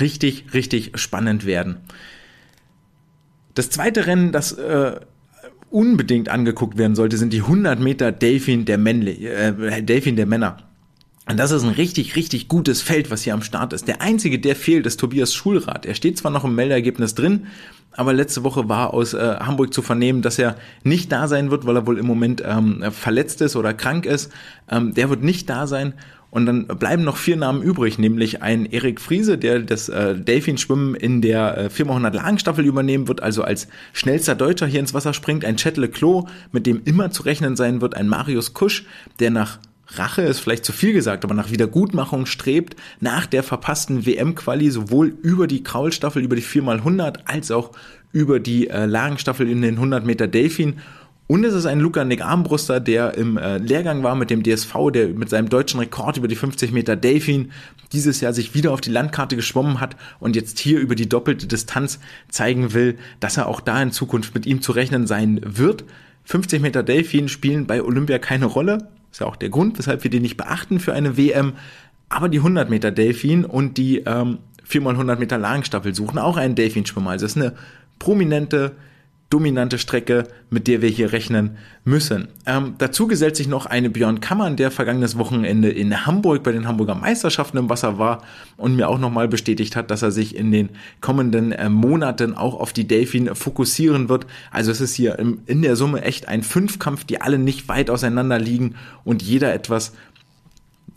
[0.00, 1.78] richtig, richtig spannend werden.
[3.54, 5.00] Das zweite Rennen, das äh,
[5.70, 10.58] unbedingt angeguckt werden sollte, sind die 100 Meter Delfin der, Männle äh, Delfin der Männer.
[11.28, 13.86] Und das ist ein richtig, richtig gutes Feld, was hier am Start ist.
[13.86, 15.86] Der einzige, der fehlt, ist Tobias Schulrath.
[15.86, 17.46] Er steht zwar noch im Meldergebnis drin,
[17.92, 21.66] aber letzte Woche war aus äh, Hamburg zu vernehmen, dass er nicht da sein wird,
[21.66, 24.32] weil er wohl im Moment ähm, verletzt ist oder krank ist.
[24.68, 25.94] Ähm, der wird nicht da sein.
[26.30, 30.94] Und dann bleiben noch vier Namen übrig, nämlich ein Erik Friese, der das äh, Delfinschwimmen
[30.94, 35.44] in der äh, 4x100 Lagenstaffel übernehmen wird, also als schnellster Deutscher hier ins Wasser springt,
[35.44, 38.84] ein Chet Leclos, mit dem immer zu rechnen sein wird, ein Marius Kusch,
[39.18, 39.58] der nach
[39.94, 45.08] Rache ist vielleicht zu viel gesagt, aber nach Wiedergutmachung strebt, nach der verpassten WM-Quali sowohl
[45.22, 47.72] über die Kraulstaffel, über die 4x100, als auch
[48.12, 50.78] über die äh, Lagenstaffel in den 100 Meter Delfin
[51.30, 54.74] und es ist ein Luca Nick Armbruster, der im äh, Lehrgang war mit dem DSV,
[54.92, 57.52] der mit seinem deutschen Rekord über die 50 Meter Delfin
[57.92, 61.46] dieses Jahr sich wieder auf die Landkarte geschwommen hat und jetzt hier über die doppelte
[61.46, 65.84] Distanz zeigen will, dass er auch da in Zukunft mit ihm zu rechnen sein wird.
[66.24, 68.88] 50 Meter Delfin spielen bei Olympia keine Rolle.
[69.12, 71.52] Ist ja auch der Grund, weshalb wir die nicht beachten für eine WM.
[72.08, 74.38] Aber die 100 Meter Delfin und die ähm,
[74.68, 77.10] 4x100 Meter Langstaffel suchen auch einen Delfinschwimmer.
[77.10, 77.54] Also es ist eine
[78.00, 78.72] prominente
[79.30, 82.28] dominante Strecke, mit der wir hier rechnen müssen.
[82.46, 86.66] Ähm, dazu gesellt sich noch eine Björn Kammern, der vergangenes Wochenende in Hamburg bei den
[86.66, 88.24] Hamburger Meisterschaften im Wasser war
[88.56, 92.58] und mir auch nochmal bestätigt hat, dass er sich in den kommenden äh, Monaten auch
[92.58, 94.26] auf die Delfin fokussieren wird.
[94.50, 97.88] Also es ist hier im, in der Summe echt ein Fünfkampf, die alle nicht weit
[97.88, 99.92] auseinander liegen und jeder etwas,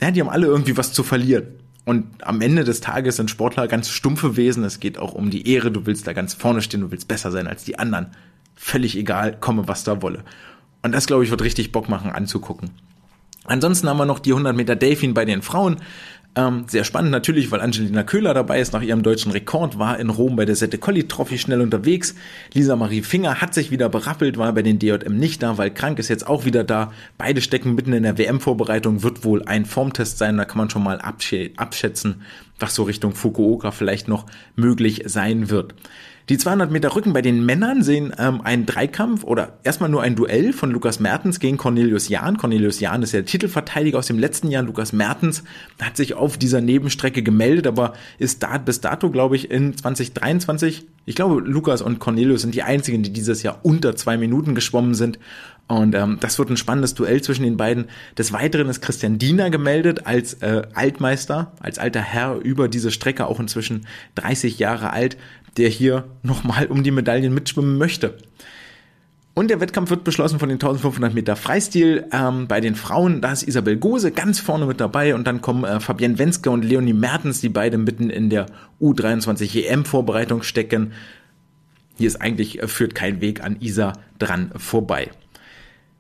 [0.02, 1.63] ja, die haben alle irgendwie was zu verlieren.
[1.86, 4.64] Und am Ende des Tages sind Sportler ganz stumpfe Wesen.
[4.64, 5.72] Es geht auch um die Ehre.
[5.72, 8.08] Du willst da ganz vorne stehen, du willst besser sein als die anderen.
[8.56, 10.24] Völlig egal, komme was da wolle.
[10.82, 12.72] Und das, glaube ich, wird richtig Bock machen anzugucken.
[13.46, 15.78] Ansonsten haben wir noch die 100 Meter Delfin bei den Frauen.
[16.36, 20.10] Ähm, sehr spannend natürlich, weil Angelina Köhler dabei ist, nach ihrem deutschen Rekord, war in
[20.10, 22.16] Rom bei der Sette Colli Trophy schnell unterwegs.
[22.54, 26.00] Lisa Marie Finger hat sich wieder berappelt, war bei den DJM nicht da, weil krank
[26.00, 26.92] ist jetzt auch wieder da.
[27.20, 30.84] Beide stecken mitten in der WM-Vorbereitung, wird wohl ein Formtest sein, da kann man schon
[30.84, 32.24] mal abschätzen,
[32.58, 35.76] was so Richtung Fukuoka vielleicht noch möglich sein wird.
[36.30, 40.16] Die 200 Meter Rücken bei den Männern sehen ähm, einen Dreikampf oder erstmal nur ein
[40.16, 42.38] Duell von Lukas Mertens gegen Cornelius Jahn.
[42.38, 44.64] Cornelius Jahn ist ja der Titelverteidiger aus dem letzten Jahr.
[44.64, 45.44] Lukas Mertens
[45.82, 50.86] hat sich auf dieser Nebenstrecke gemeldet, aber ist da bis dato, glaube ich, in 2023,
[51.06, 54.94] ich glaube, Lukas und Cornelius sind die einzigen, die dieses Jahr unter zwei Minuten geschwommen
[54.94, 55.20] sind.
[55.68, 57.86] Und ähm, das wird ein spannendes Duell zwischen den beiden.
[58.18, 63.28] Des Weiteren ist Christian Diener gemeldet als äh, Altmeister, als alter Herr über diese Strecke,
[63.28, 65.18] auch inzwischen 30 Jahre alt,
[65.58, 68.18] der hier nochmal um die Medaillen mitschwimmen möchte.
[69.36, 72.06] Und der Wettkampf wird beschlossen von den 1500 Meter Freistil.
[72.12, 75.64] Ähm, bei den Frauen, da ist Isabel Gose ganz vorne mit dabei und dann kommen
[75.64, 78.46] äh, Fabienne Wenske und Leonie Mertens, die beide mitten in der
[78.80, 80.92] U23 EM-Vorbereitung stecken.
[81.98, 85.10] Hier ist eigentlich, äh, führt kein Weg an Isa dran vorbei.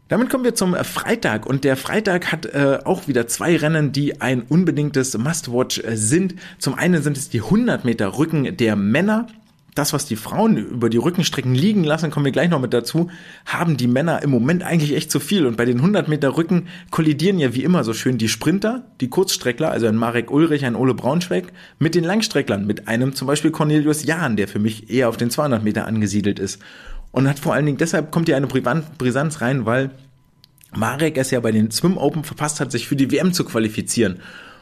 [0.09, 4.21] Damit kommen wir zum Freitag und der Freitag hat äh, auch wieder zwei Rennen, die
[4.21, 6.35] ein unbedingtes Must-Watch äh, sind.
[6.59, 9.25] Zum einen sind es die 100 Meter Rücken der Männer
[9.75, 13.09] das, was die Frauen über die Rückenstrecken liegen lassen, kommen wir gleich noch mit dazu,
[13.45, 15.45] haben die Männer im Moment eigentlich echt zu viel.
[15.45, 19.09] Und bei den 100 Meter Rücken kollidieren ja wie immer so schön die Sprinter, die
[19.09, 23.51] Kurzstreckler, also ein Marek Ulrich, ein Ole Braunschweig, mit den Langstrecklern, mit einem zum Beispiel
[23.51, 26.62] Cornelius Jahn, der für mich eher auf den 200 Meter angesiedelt ist.
[27.12, 29.91] Und hat vor allen Dingen, deshalb kommt hier eine Brisanz rein, weil
[30.75, 34.19] Marek es ja bei den Swim Open verpasst hat, sich für die WM zu qualifizieren.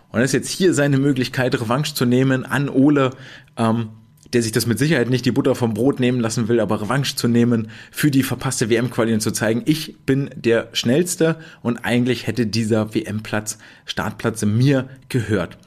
[0.10, 3.12] Und das ist jetzt hier seine Möglichkeit, Revanche zu nehmen an Ole.
[3.58, 3.90] Ähm,
[4.34, 7.16] der sich das mit Sicherheit nicht die Butter vom Brot nehmen lassen will, aber Revanche
[7.16, 12.48] zu nehmen, für die verpasste WM-Quali zu zeigen, ich bin der Schnellste und eigentlich hätte
[12.48, 15.58] dieser WM-Platz, Startplatz mir gehört.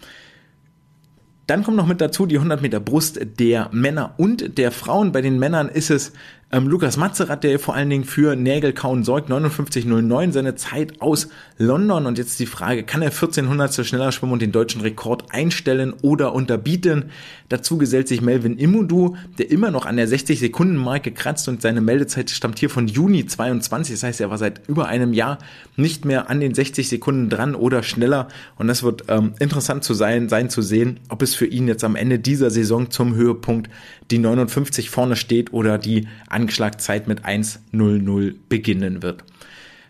[1.46, 5.12] Dann kommt noch mit dazu die 100 Meter Brust der Männer und der Frauen.
[5.12, 6.12] Bei den Männern ist es
[6.54, 12.06] ähm, Lukas Matzerath, der vor allen Dingen für Nägelkauen sorgt, 59,09 seine Zeit aus London.
[12.06, 16.32] Und jetzt die Frage, kann er 1400 schneller schwimmen und den deutschen Rekord einstellen oder
[16.32, 17.06] unterbieten?
[17.48, 22.30] Dazu gesellt sich Melvin Imudu, der immer noch an der 60-Sekunden-Marke kratzt und seine Meldezeit
[22.30, 23.96] stammt hier von Juni 22.
[23.96, 25.38] Das heißt, er war seit über einem Jahr
[25.76, 28.28] nicht mehr an den 60 Sekunden dran oder schneller.
[28.56, 31.82] Und das wird ähm, interessant zu sein, sein zu sehen, ob es für ihn jetzt
[31.82, 33.68] am Ende dieser Saison zum Höhepunkt
[34.10, 39.24] die 59 vorne steht oder die Anschlagzeit mit 1.00 beginnen wird.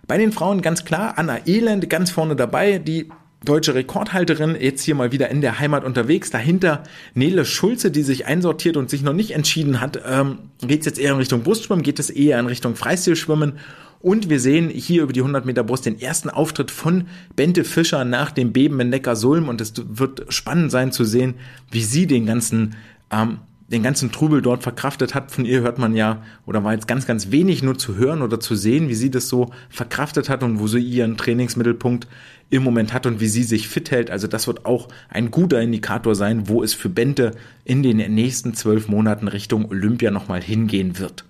[0.07, 3.09] Bei den Frauen ganz klar Anna Elend ganz vorne dabei, die
[3.45, 6.31] deutsche Rekordhalterin, jetzt hier mal wieder in der Heimat unterwegs.
[6.31, 6.83] Dahinter
[7.15, 10.01] Nele Schulze, die sich einsortiert und sich noch nicht entschieden hat.
[10.07, 13.59] Ähm, geht es jetzt eher in Richtung Brustschwimmen, geht es eher in Richtung Freistilschwimmen?
[14.01, 18.05] Und wir sehen hier über die 100 Meter Brust den ersten Auftritt von Bente Fischer
[18.05, 19.49] nach dem Beben in Neckarsulm.
[19.49, 21.35] Und es wird spannend sein zu sehen,
[21.71, 22.77] wie sie den ganzen
[23.11, 23.39] ähm,
[23.75, 25.31] den ganzen Trubel dort verkraftet hat.
[25.31, 28.41] Von ihr hört man ja, oder war jetzt ganz, ganz wenig nur zu hören oder
[28.41, 32.07] zu sehen, wie sie das so verkraftet hat und wo sie ihren Trainingsmittelpunkt
[32.51, 34.11] im Moment hat und wie sie sich fit hält.
[34.11, 37.33] Also das wird auch ein guter Indikator sein, wo es für Bente
[37.65, 41.25] in den nächsten zwölf Monaten Richtung Olympia nochmal hingehen wird.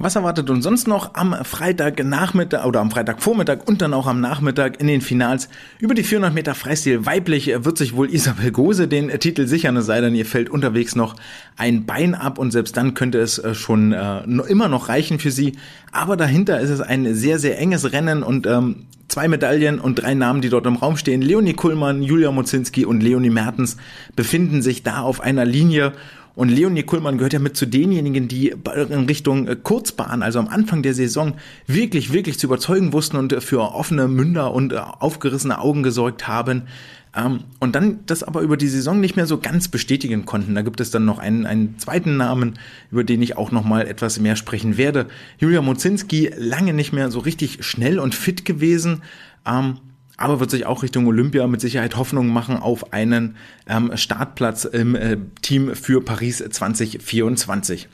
[0.00, 4.80] Was erwartet uns sonst noch am Freitagnachmittag oder am Freitagvormittag und dann auch am Nachmittag
[4.80, 5.48] in den Finals?
[5.80, 9.86] Über die 400 Meter Freistil weiblich wird sich wohl Isabel Gose den Titel sichern, es
[9.86, 11.16] sei denn, ihr fällt unterwegs noch
[11.56, 15.32] ein Bein ab und selbst dann könnte es äh, schon äh, immer noch reichen für
[15.32, 15.56] sie.
[15.90, 20.14] Aber dahinter ist es ein sehr, sehr enges Rennen und ähm, zwei Medaillen und drei
[20.14, 21.22] Namen, die dort im Raum stehen.
[21.22, 23.76] Leonie Kuhlmann, Julia Mozinski und Leonie Mertens
[24.14, 25.92] befinden sich da auf einer Linie
[26.38, 28.54] und Leonie Kuhlmann gehört ja mit zu denjenigen, die
[28.90, 31.34] in Richtung äh, Kurzbahn, also am Anfang der Saison,
[31.66, 36.68] wirklich, wirklich zu überzeugen wussten und für offene Münder und äh, aufgerissene Augen gesorgt haben.
[37.12, 40.54] Ähm, und dann das aber über die Saison nicht mehr so ganz bestätigen konnten.
[40.54, 42.60] Da gibt es dann noch einen, einen zweiten Namen,
[42.92, 45.08] über den ich auch noch mal etwas mehr sprechen werde.
[45.38, 49.02] Julia Mozinski, lange nicht mehr so richtig schnell und fit gewesen.
[49.44, 49.78] Ähm,
[50.18, 54.94] aber wird sich auch Richtung Olympia mit Sicherheit Hoffnung machen auf einen ähm, Startplatz im
[54.94, 57.88] äh, Team für Paris 2024.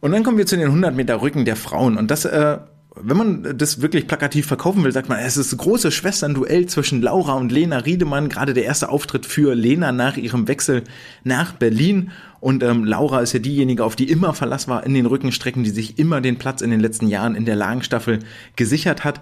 [0.00, 2.58] Und dann kommen wir zu den 100 Meter Rücken der Frauen und das äh,
[2.96, 7.02] wenn man das wirklich plakativ verkaufen will, sagt man, es ist ein großes Schwestern-Duell zwischen
[7.02, 8.28] Laura und Lena Riedemann.
[8.28, 10.84] Gerade der erste Auftritt für Lena nach ihrem Wechsel
[11.24, 12.12] nach Berlin.
[12.40, 15.70] Und ähm, Laura ist ja diejenige, auf die immer Verlass war in den Rückenstrecken, die
[15.70, 18.20] sich immer den Platz in den letzten Jahren in der Lagenstaffel
[18.54, 19.20] gesichert hat.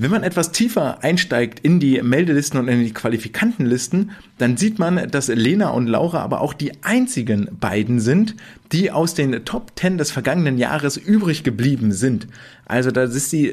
[0.00, 5.10] Wenn man etwas tiefer einsteigt in die Meldelisten und in die Qualifikantenlisten, dann sieht man,
[5.10, 8.36] dass Lena und Laura aber auch die einzigen beiden sind,
[8.72, 12.26] die aus den Top 10 des vergangenen Jahres übrig geblieben sind.
[12.68, 13.50] Also da ist die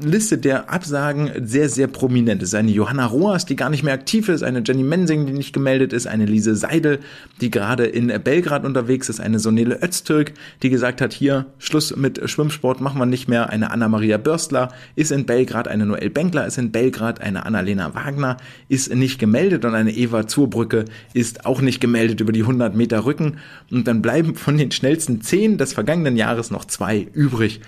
[0.00, 2.40] Liste der Absagen sehr, sehr prominent.
[2.40, 5.32] Es ist eine Johanna Roas, die gar nicht mehr aktiv ist, eine Jenny Mensing, die
[5.32, 7.00] nicht gemeldet ist, eine Lise Seidel,
[7.40, 12.30] die gerade in Belgrad unterwegs ist, eine Sonele Öztürk, die gesagt hat, hier, Schluss mit
[12.30, 13.50] Schwimmsport, machen wir nicht mehr.
[13.50, 18.36] Eine Anna-Maria Börstler ist in Belgrad, eine Noel Benkler ist in Belgrad, eine Annalena Wagner
[18.68, 23.04] ist nicht gemeldet und eine Eva Zurbrücke ist auch nicht gemeldet über die 100 Meter
[23.04, 23.38] Rücken.
[23.68, 27.60] Und dann bleiben von den schnellsten 10 des vergangenen Jahres noch zwei übrig.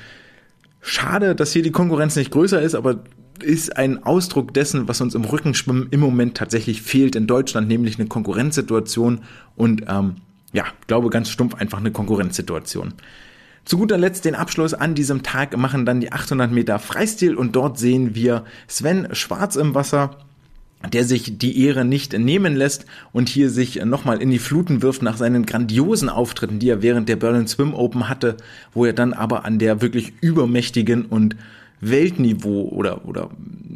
[0.81, 3.05] Schade, dass hier die Konkurrenz nicht größer ist, aber
[3.43, 7.99] ist ein Ausdruck dessen, was uns im Rückenschwimmen im Moment tatsächlich fehlt in Deutschland, nämlich
[7.99, 9.21] eine Konkurrenzsituation
[9.57, 10.17] und ähm,
[10.53, 12.95] ja, glaube ganz stumpf einfach eine Konkurrenzsituation.
[13.65, 17.55] Zu guter Letzt den Abschluss an diesem Tag machen dann die 800 Meter Freistil und
[17.55, 20.17] dort sehen wir Sven Schwarz im Wasser
[20.89, 25.03] der sich die Ehre nicht nehmen lässt und hier sich nochmal in die Fluten wirft
[25.03, 28.37] nach seinen grandiosen Auftritten, die er während der Berlin Swim Open hatte,
[28.73, 31.37] wo er dann aber an der wirklich übermächtigen und
[31.81, 33.31] Weltniveau oder, oder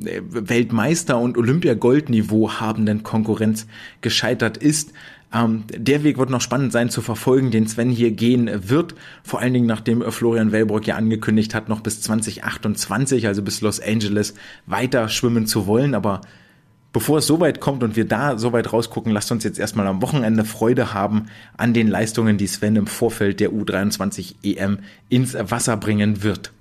[0.04, 3.66] äh, Weltmeister und Olympiagoldniveau habenden Konkurrenz
[4.00, 4.92] gescheitert ist.
[5.32, 8.94] Ähm, der Weg wird noch spannend sein zu verfolgen, den Sven hier gehen wird.
[9.22, 13.80] Vor allen Dingen, nachdem Florian Wellbrock ja angekündigt hat, noch bis 2028, also bis Los
[13.80, 14.34] Angeles,
[14.66, 15.94] weiter schwimmen zu wollen.
[15.94, 16.20] Aber
[16.94, 19.86] bevor es so weit kommt und wir da so weit rausgucken, lasst uns jetzt erstmal
[19.86, 21.26] am Wochenende Freude haben
[21.58, 24.78] an den Leistungen, die Sven im Vorfeld der U23 EM
[25.10, 26.52] ins Wasser bringen wird.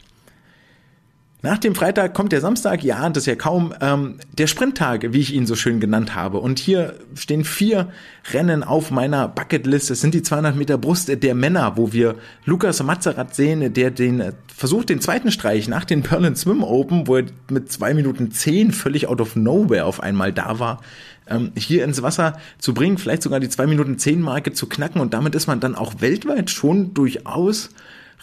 [1.46, 5.20] Nach dem Freitag kommt der Samstag, ja, das ist ja kaum ähm, der Sprinttag, wie
[5.20, 6.40] ich ihn so schön genannt habe.
[6.40, 7.90] Und hier stehen vier
[8.32, 9.92] Rennen auf meiner Bucketlist.
[9.92, 14.22] Es sind die 200 Meter Brust der Männer, wo wir Lukas Mazerat sehen, der den
[14.22, 18.32] äh, versucht, den zweiten Streich nach den Berlin Swim Open, wo er mit zwei Minuten
[18.32, 20.82] zehn völlig out of nowhere auf einmal da war,
[21.28, 25.02] ähm, hier ins Wasser zu bringen, vielleicht sogar die zwei Minuten zehn Marke zu knacken.
[25.02, 27.70] Und damit ist man dann auch weltweit schon durchaus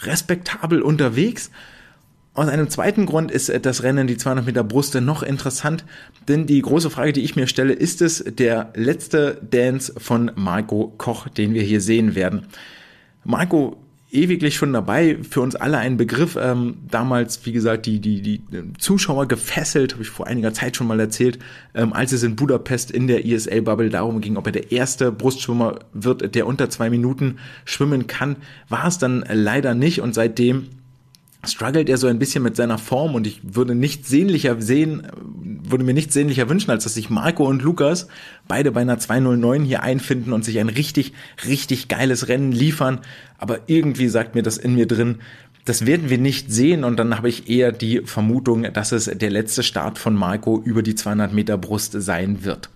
[0.01, 1.51] respektabel unterwegs.
[2.33, 5.83] Aus einem zweiten Grund ist äh, das Rennen, die 200 Meter Bruste, noch interessant,
[6.27, 10.93] denn die große Frage, die ich mir stelle, ist es der letzte Dance von Marco
[10.97, 12.47] Koch, den wir hier sehen werden?
[13.25, 13.77] Marco
[14.11, 18.43] ewiglich schon dabei, für uns alle ein Begriff, ähm, damals, wie gesagt, die, die, die
[18.77, 21.39] Zuschauer gefesselt, habe ich vor einiger Zeit schon mal erzählt,
[21.73, 25.79] ähm, als es in Budapest in der ESL-Bubble darum ging, ob er der erste Brustschwimmer
[25.93, 30.67] wird, der unter zwei Minuten schwimmen kann, war es dann leider nicht und seitdem
[31.45, 35.07] struggelt er so ein bisschen mit seiner Form und ich würde nicht sehnlicher sehen,
[35.63, 38.07] würde mir nicht sehnlicher wünschen, als dass sich Marco und Lukas
[38.47, 41.13] beide bei einer 209 hier einfinden und sich ein richtig,
[41.47, 42.99] richtig geiles Rennen liefern.
[43.37, 45.19] Aber irgendwie sagt mir das in mir drin,
[45.65, 49.29] das werden wir nicht sehen und dann habe ich eher die Vermutung, dass es der
[49.29, 52.69] letzte Start von Marco über die 200 Meter Brust sein wird.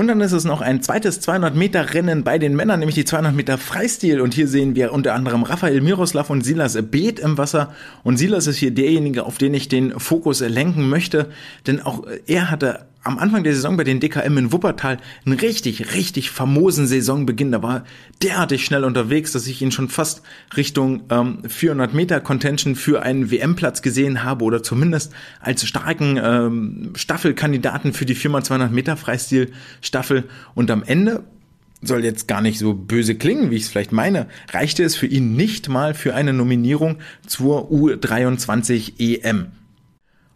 [0.00, 3.04] Und dann ist es noch ein zweites 200 Meter Rennen bei den Männern, nämlich die
[3.04, 4.22] 200 Meter Freistil.
[4.22, 7.74] Und hier sehen wir unter anderem Raphael Miroslav und Silas Beet im Wasser.
[8.02, 11.28] Und Silas ist hier derjenige, auf den ich den Fokus lenken möchte,
[11.66, 15.94] denn auch er hatte am Anfang der Saison bei den DKM in Wuppertal einen richtig,
[15.94, 17.50] richtig famosen Saisonbeginn.
[17.50, 17.84] Da war
[18.22, 20.22] derartig schnell unterwegs, dass ich ihn schon fast
[20.56, 26.92] Richtung ähm, 400 Meter Contention für einen WM-Platz gesehen habe oder zumindest als starken ähm,
[26.94, 30.24] Staffelkandidaten für die 4x200 Meter Freistil-Staffel.
[30.54, 31.24] Und am Ende
[31.82, 35.06] soll jetzt gar nicht so böse klingen, wie ich es vielleicht meine, reichte es für
[35.06, 39.52] ihn nicht mal für eine Nominierung zur U23 EM.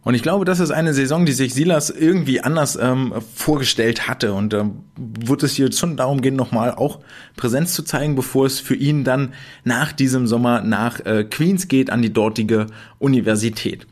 [0.05, 4.33] Und ich glaube, das ist eine Saison, die sich Silas irgendwie anders ähm, vorgestellt hatte.
[4.33, 6.99] Und ähm, wird es hier schon darum gehen, nochmal auch
[7.35, 11.89] Präsenz zu zeigen, bevor es für ihn dann nach diesem Sommer nach äh, Queens geht,
[11.89, 12.67] an die dortige
[12.99, 13.87] Universität.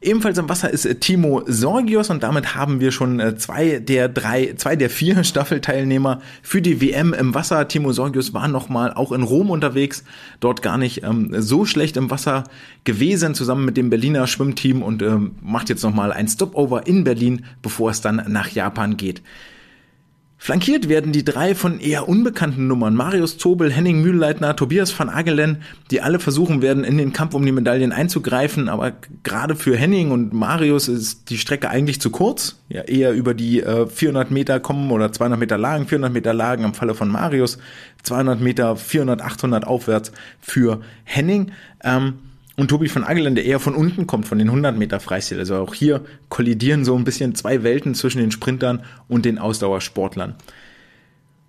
[0.00, 4.08] Ebenfalls im Wasser ist äh, Timo Sorgios und damit haben wir schon äh, zwei der
[4.08, 7.66] drei, zwei der vier Staffelteilnehmer für die WM im Wasser.
[7.66, 10.04] Timo Sorgios war nochmal auch in Rom unterwegs,
[10.38, 12.44] dort gar nicht ähm, so schlecht im Wasser
[12.84, 17.44] gewesen, zusammen mit dem Berliner Schwimmteam und ähm, macht jetzt nochmal ein Stopover in Berlin,
[17.60, 19.22] bevor es dann nach Japan geht.
[20.40, 22.94] Flankiert werden die drei von eher unbekannten Nummern.
[22.94, 27.44] Marius Zobel, Henning Mühlleitner, Tobias van Agelen, die alle versuchen werden, in den Kampf um
[27.44, 28.68] die Medaillen einzugreifen.
[28.68, 28.92] Aber
[29.24, 32.60] gerade für Henning und Marius ist die Strecke eigentlich zu kurz.
[32.68, 36.62] Ja, eher über die äh, 400 Meter kommen oder 200 Meter Lagen, 400 Meter Lagen
[36.62, 37.58] im Falle von Marius,
[38.04, 41.50] 200 Meter, 400, 800 aufwärts für Henning.
[41.82, 42.14] Ähm,
[42.58, 45.38] und Tobi von Agelen, der eher von unten kommt, von den 100 Meter Freistil.
[45.38, 50.34] Also auch hier kollidieren so ein bisschen zwei Welten zwischen den Sprintern und den Ausdauersportlern.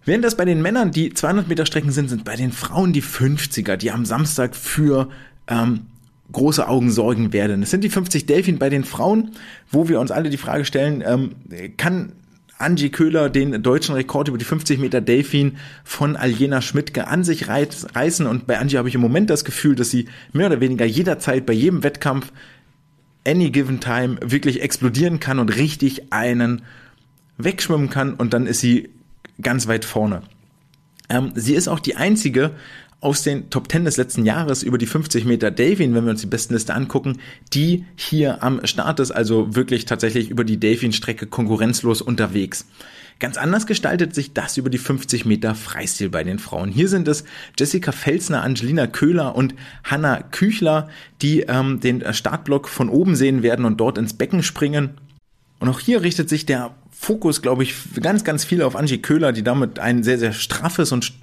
[0.06, 3.02] Während das bei den Männern die 200 Meter Strecken sind, sind bei den Frauen die
[3.02, 5.10] 50er, die am Samstag für
[5.48, 5.88] ähm,
[6.32, 7.64] große Augen sorgen werden.
[7.64, 9.32] Es sind die 50 Delfin bei den Frauen,
[9.72, 11.32] wo wir uns alle die Frage stellen, ähm,
[11.78, 12.12] kann
[12.60, 17.48] Angie Köhler den deutschen Rekord über die 50 Meter Delfin von Aljena Schmidtke an sich
[17.48, 18.28] reißen.
[18.28, 21.46] Und bei Angie habe ich im Moment das Gefühl, dass sie mehr oder weniger jederzeit
[21.46, 22.32] bei jedem Wettkampf
[23.26, 26.64] any given time wirklich explodieren kann und richtig einen
[27.38, 28.90] wegschwimmen kann und dann ist sie
[29.42, 30.22] ganz weit vorne.
[31.10, 32.52] Ähm, sie ist auch die einzige
[33.02, 36.22] aus den Top 10 des letzten Jahres über die 50 Meter Delfin, wenn wir uns
[36.22, 37.20] die Bestenliste angucken,
[37.54, 42.66] die hier am Start ist, also wirklich tatsächlich über die Delfin-Strecke konkurrenzlos unterwegs.
[43.20, 46.72] Ganz anders gestaltet sich das über die 50 Meter Freistil bei den Frauen.
[46.72, 47.26] Hier sind es
[47.58, 50.90] Jessica Felsner, Angelina Köhler und Hanna Küchler,
[51.22, 54.92] die ähm, den Startblock von oben sehen werden und dort ins Becken springen.
[55.60, 59.34] Und auch hier richtet sich der Fokus, glaube ich, ganz, ganz viel auf Angie Köhler,
[59.34, 61.14] die damit ein sehr, sehr straffes und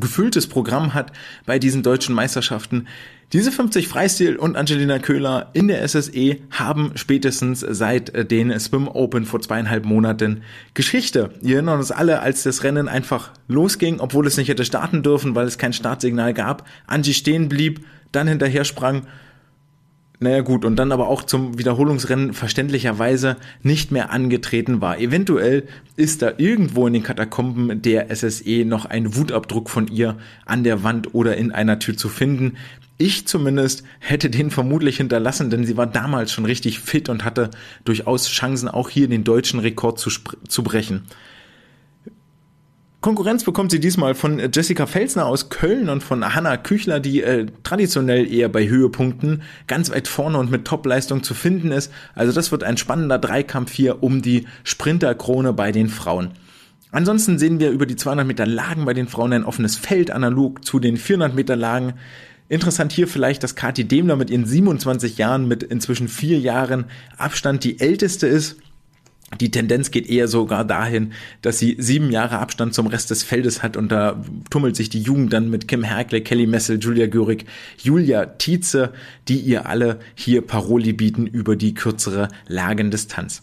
[0.00, 1.12] gefülltes Programm hat
[1.46, 2.86] bei diesen deutschen Meisterschaften.
[3.32, 8.88] Diese 50 Freistil und Angelina Köhler in der SSE haben spätestens seit äh, den Swim
[8.88, 10.42] Open vor zweieinhalb Monaten
[10.74, 11.30] Geschichte.
[11.40, 15.36] Wir erinnern uns alle, als das Rennen einfach losging, obwohl es nicht hätte starten dürfen,
[15.36, 16.66] weil es kein Startsignal gab.
[16.88, 19.06] Angie stehen blieb, dann hinterher sprang
[20.22, 24.98] naja gut, und dann aber auch zum Wiederholungsrennen verständlicherweise nicht mehr angetreten war.
[24.98, 25.66] Eventuell
[25.96, 30.82] ist da irgendwo in den Katakomben der SSE noch ein Wutabdruck von ihr an der
[30.82, 32.58] Wand oder in einer Tür zu finden.
[32.98, 37.48] Ich zumindest hätte den vermutlich hinterlassen, denn sie war damals schon richtig fit und hatte
[37.84, 40.10] durchaus Chancen, auch hier den deutschen Rekord zu,
[40.46, 41.06] zu brechen.
[43.00, 47.22] Konkurrenz bekommt sie diesmal von äh, Jessica Felsner aus Köln und von Hanna Küchler, die
[47.22, 51.90] äh, traditionell eher bei Höhepunkten ganz weit vorne und mit Topleistung zu finden ist.
[52.14, 56.32] Also das wird ein spannender Dreikampf hier um die Sprinterkrone bei den Frauen.
[56.92, 60.64] Ansonsten sehen wir über die 200 Meter Lagen bei den Frauen ein offenes Feld analog
[60.64, 61.94] zu den 400 Meter Lagen.
[62.50, 66.84] Interessant hier vielleicht, dass Kathi Demler mit ihren 27 Jahren mit inzwischen vier Jahren
[67.16, 68.56] Abstand die älteste ist
[69.38, 71.12] die Tendenz geht eher sogar dahin,
[71.42, 75.00] dass sie sieben Jahre Abstand zum Rest des Feldes hat und da tummelt sich die
[75.00, 77.44] Jugend dann mit Kim Herkle, Kelly Messel, Julia Görig,
[77.78, 78.92] Julia Tietze,
[79.28, 83.42] die ihr alle hier Paroli bieten über die kürzere Lagendistanz.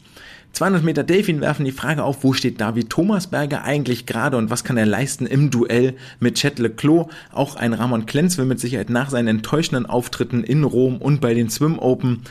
[0.54, 4.64] 200 Meter Delfin werfen die Frage auf, wo steht David Thomasberger eigentlich gerade und was
[4.64, 7.08] kann er leisten im Duell mit Chet Leclos?
[7.32, 11.36] Auch ein Ramon Klenz will mit Sicherheit nach seinen enttäuschenden Auftritten in Rom und bei
[11.36, 12.24] den Swim Open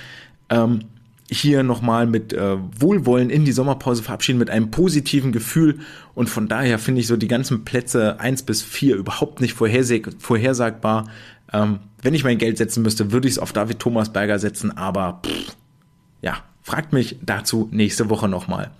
[0.50, 0.80] ähm,
[1.28, 5.80] hier nochmal mit äh, Wohlwollen in die Sommerpause verabschieden, mit einem positiven Gefühl.
[6.14, 10.08] Und von daher finde ich so die ganzen Plätze eins bis vier überhaupt nicht vorhersag
[10.18, 11.08] vorhersagbar.
[11.52, 14.76] Ähm, wenn ich mein Geld setzen müsste, würde ich es auf David Thomas Berger setzen,
[14.76, 15.56] aber pff,
[16.22, 18.70] ja, fragt mich dazu nächste Woche nochmal.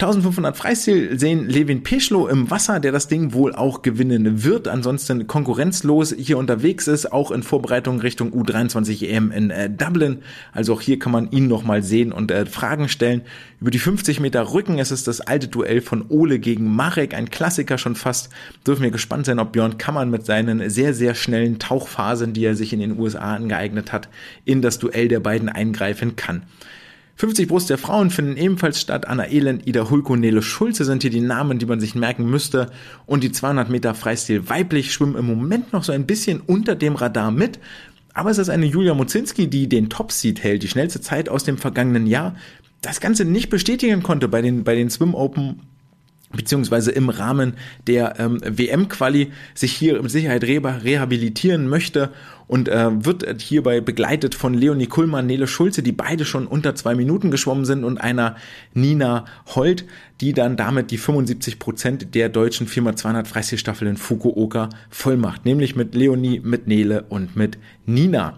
[0.00, 4.66] 1500 Freistil sehen Levin Peschlo im Wasser, der das Ding wohl auch gewinnen wird.
[4.66, 10.22] Ansonsten konkurrenzlos hier unterwegs ist, auch in Vorbereitung Richtung U23 EM in äh, Dublin.
[10.52, 13.20] Also auch hier kann man ihn nochmal sehen und äh, Fragen stellen.
[13.60, 17.28] Über die 50 Meter Rücken ist es das alte Duell von Ole gegen Marek, ein
[17.28, 18.30] Klassiker schon fast.
[18.66, 22.54] Dürfen wir gespannt sein, ob Björn Kammern mit seinen sehr, sehr schnellen Tauchphasen, die er
[22.54, 24.08] sich in den USA angeeignet hat,
[24.46, 26.44] in das Duell der beiden eingreifen kann.
[27.16, 29.06] 50 Brust der Frauen finden ebenfalls statt.
[29.06, 32.70] Anna Elend, Ida Hulko, Nele Schulze sind hier die Namen, die man sich merken müsste.
[33.06, 36.94] Und die 200 Meter Freistil weiblich schwimmen im Moment noch so ein bisschen unter dem
[36.94, 37.58] Radar mit.
[38.14, 41.58] Aber es ist eine Julia Mozinski, die den Top-Seed hält, die schnellste Zeit aus dem
[41.58, 42.34] vergangenen Jahr.
[42.80, 45.60] Das Ganze nicht bestätigen konnte bei den, bei den Swim Open
[46.32, 47.54] beziehungsweise im Rahmen
[47.86, 52.10] der ähm, WM-Quali sich hier mit Sicherheit rehabilitieren möchte
[52.46, 56.94] und äh, wird hierbei begleitet von Leonie Kuhlmann, Nele Schulze, die beide schon unter zwei
[56.94, 58.36] Minuten geschwommen sind und einer
[58.74, 59.24] Nina
[59.54, 59.84] Holt,
[60.20, 65.94] die dann damit die 75 Prozent der deutschen 4x200 Freistilstaffel in Fukuoka vollmacht, nämlich mit
[65.94, 68.36] Leonie, mit Nele und mit Nina.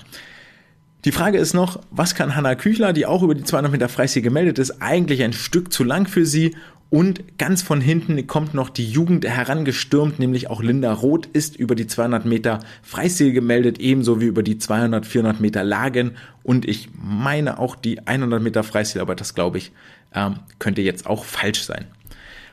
[1.05, 4.23] Die Frage ist noch, was kann Hanna Küchler, die auch über die 200 Meter Freistil
[4.23, 6.55] gemeldet ist, eigentlich ein Stück zu lang für sie
[6.93, 11.75] und ganz von hinten kommt noch die Jugend herangestürmt, nämlich auch Linda Roth ist über
[11.75, 16.91] die 200 Meter Freistil gemeldet, ebenso wie über die 200, 400 Meter Lagen und ich
[16.93, 19.73] meine auch die 100 Meter Freistil, aber das glaube ich
[20.15, 21.87] ähm, könnte jetzt auch falsch sein.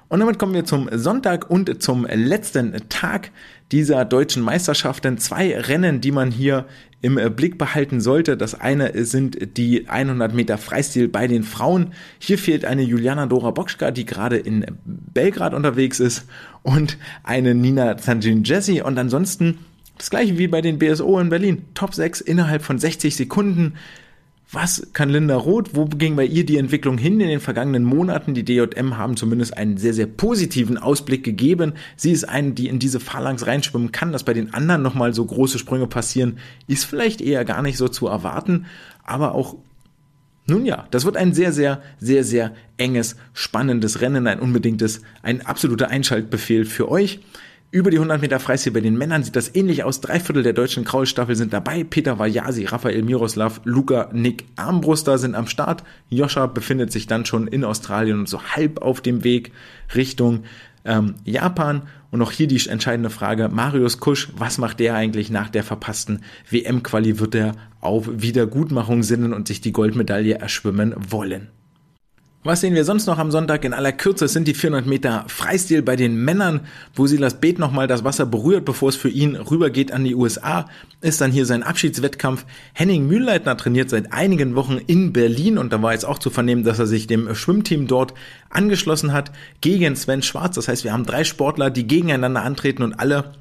[0.09, 3.29] Und damit kommen wir zum Sonntag und zum letzten Tag
[3.71, 5.19] dieser deutschen Meisterschaften.
[5.19, 6.65] Zwei Rennen, die man hier
[7.01, 8.35] im Blick behalten sollte.
[8.35, 11.93] Das eine sind die 100 Meter Freistil bei den Frauen.
[12.17, 16.25] Hier fehlt eine Juliana Dora Bokschka, die gerade in Belgrad unterwegs ist
[16.63, 19.59] und eine Nina Zanjin Jesse und ansonsten
[19.99, 21.65] das gleiche wie bei den BSO in Berlin.
[21.75, 23.73] Top 6 innerhalb von 60 Sekunden.
[24.51, 25.75] Was kann Linda Roth?
[25.75, 28.33] Wo ging bei ihr die Entwicklung hin in den vergangenen Monaten?
[28.33, 31.73] Die DJM haben zumindest einen sehr, sehr positiven Ausblick gegeben.
[31.95, 34.11] Sie ist eine, die in diese Phalanx reinschwimmen kann.
[34.11, 37.87] Dass bei den anderen nochmal so große Sprünge passieren, ist vielleicht eher gar nicht so
[37.89, 38.65] zu erwarten.
[39.03, 39.55] Aber auch
[40.47, 45.45] nun ja, das wird ein sehr, sehr, sehr, sehr enges, spannendes Rennen, ein unbedingtes, ein
[45.45, 47.19] absoluter Einschaltbefehl für euch.
[47.71, 50.01] Über die 100 Meter Freistil bei den Männern sieht das ähnlich aus.
[50.01, 51.83] Drei Viertel der deutschen Kraulstaffel sind dabei.
[51.83, 55.83] Peter Vajasi, Raphael Miroslav, Luca, Nick Armbruster sind am Start.
[56.09, 59.51] Joscha befindet sich dann schon in Australien und so halb auf dem Weg
[59.93, 60.45] Richtung
[60.83, 61.83] ähm, Japan.
[62.09, 66.23] Und auch hier die entscheidende Frage, Marius Kusch, was macht der eigentlich nach der verpassten
[66.49, 67.19] WM-Quali?
[67.19, 67.51] Wird er
[67.81, 71.49] auf Wiedergutmachung sinnen und sich die Goldmedaille erschwimmen wollen?
[72.41, 73.65] Was sehen wir sonst noch am Sonntag?
[73.65, 76.61] In aller Kürze sind die 400 Meter Freistil bei den Männern,
[76.95, 80.69] wo Silas Beet nochmal das Wasser berührt, bevor es für ihn rübergeht an die USA.
[81.01, 82.45] Ist dann hier sein Abschiedswettkampf.
[82.71, 86.63] Henning Mühlleitner trainiert seit einigen Wochen in Berlin und da war jetzt auch zu vernehmen,
[86.63, 88.13] dass er sich dem Schwimmteam dort
[88.49, 90.55] angeschlossen hat gegen Sven Schwarz.
[90.55, 93.33] Das heißt, wir haben drei Sportler, die gegeneinander antreten und alle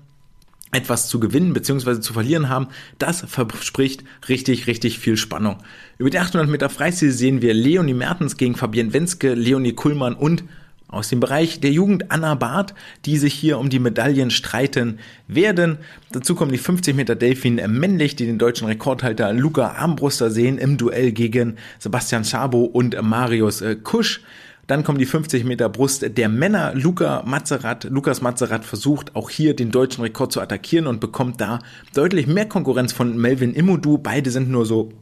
[0.73, 2.01] etwas zu gewinnen bzw.
[2.01, 5.59] zu verlieren haben, das verspricht richtig, richtig viel Spannung.
[5.99, 10.45] Über die 800 Meter Freistil sehen wir Leonie Mertens gegen Fabienne Wenske, Leonie Kuhlmann und
[10.91, 15.77] aus dem Bereich der Jugend Anna Barth, die sich hier um die Medaillen streiten werden.
[16.13, 20.79] Dazu kommen die 50 Meter Delfin männlich, die den deutschen Rekordhalter Luca Armbruster sehen im
[20.79, 24.23] Duell gegen Sebastian Schabo und Marius äh, Kusch.
[24.69, 26.75] Dann kommen die 50 Meter Brust der Männer.
[26.75, 31.61] Luca Mazerat, Lukas Mazerat versucht auch hier den deutschen Rekord zu attackieren und bekommt da
[31.95, 33.97] deutlich mehr Konkurrenz von Melvin Imudu.
[33.97, 34.93] Beide sind nur so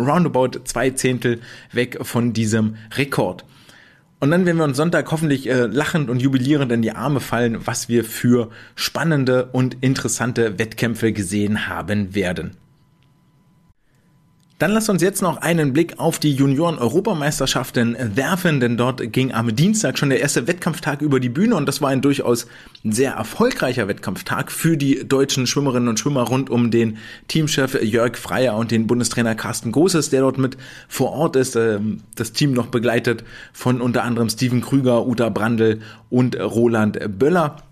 [0.00, 1.40] roundabout zwei Zehntel
[1.72, 3.44] weg von diesem Rekord.
[4.20, 7.66] Und dann werden wir uns Sonntag hoffentlich äh, lachend und jubilierend in die Arme fallen,
[7.66, 12.52] was wir für spannende und interessante Wettkämpfe gesehen haben werden.
[14.58, 19.54] Dann lasst uns jetzt noch einen Blick auf die Junioren-Europameisterschaften werfen, denn dort ging am
[19.54, 22.48] Dienstag schon der erste Wettkampftag über die Bühne und das war ein durchaus
[22.82, 26.98] sehr erfolgreicher Wettkampftag für die deutschen Schwimmerinnen und Schwimmer rund um den
[27.28, 30.56] Teamchef Jörg Freier und den Bundestrainer Carsten Großes, der dort mit
[30.88, 35.82] vor Ort ist, ähm, das Team noch begleitet von unter anderem Steven Krüger, Uta Brandl
[36.10, 37.62] und Roland Böller.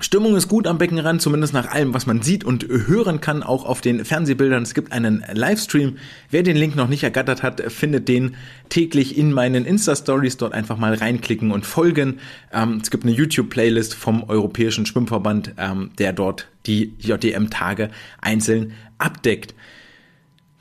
[0.00, 3.64] Stimmung ist gut am Beckenrand, zumindest nach allem, was man sieht und hören kann, auch
[3.64, 4.64] auf den Fernsehbildern.
[4.64, 5.98] Es gibt einen Livestream.
[6.30, 8.34] Wer den Link noch nicht ergattert hat, findet den
[8.70, 10.36] täglich in meinen Insta-Stories.
[10.36, 12.18] Dort einfach mal reinklicken und folgen.
[12.52, 17.90] Ähm, es gibt eine YouTube-Playlist vom Europäischen Schwimmverband, ähm, der dort die JDM-Tage
[18.20, 19.54] einzeln abdeckt.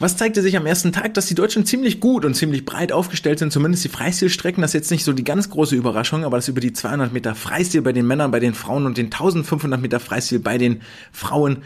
[0.03, 3.39] Was zeigte sich am ersten Tag, dass die Deutschen ziemlich gut und ziemlich breit aufgestellt
[3.39, 4.61] sind, zumindest die Freistilstrecken.
[4.61, 7.35] Das ist jetzt nicht so die ganz große Überraschung, aber das über die 200 Meter
[7.35, 10.81] Freistil bei den Männern, bei den Frauen und den 1500 Meter Freistil bei den
[11.13, 11.59] Frauen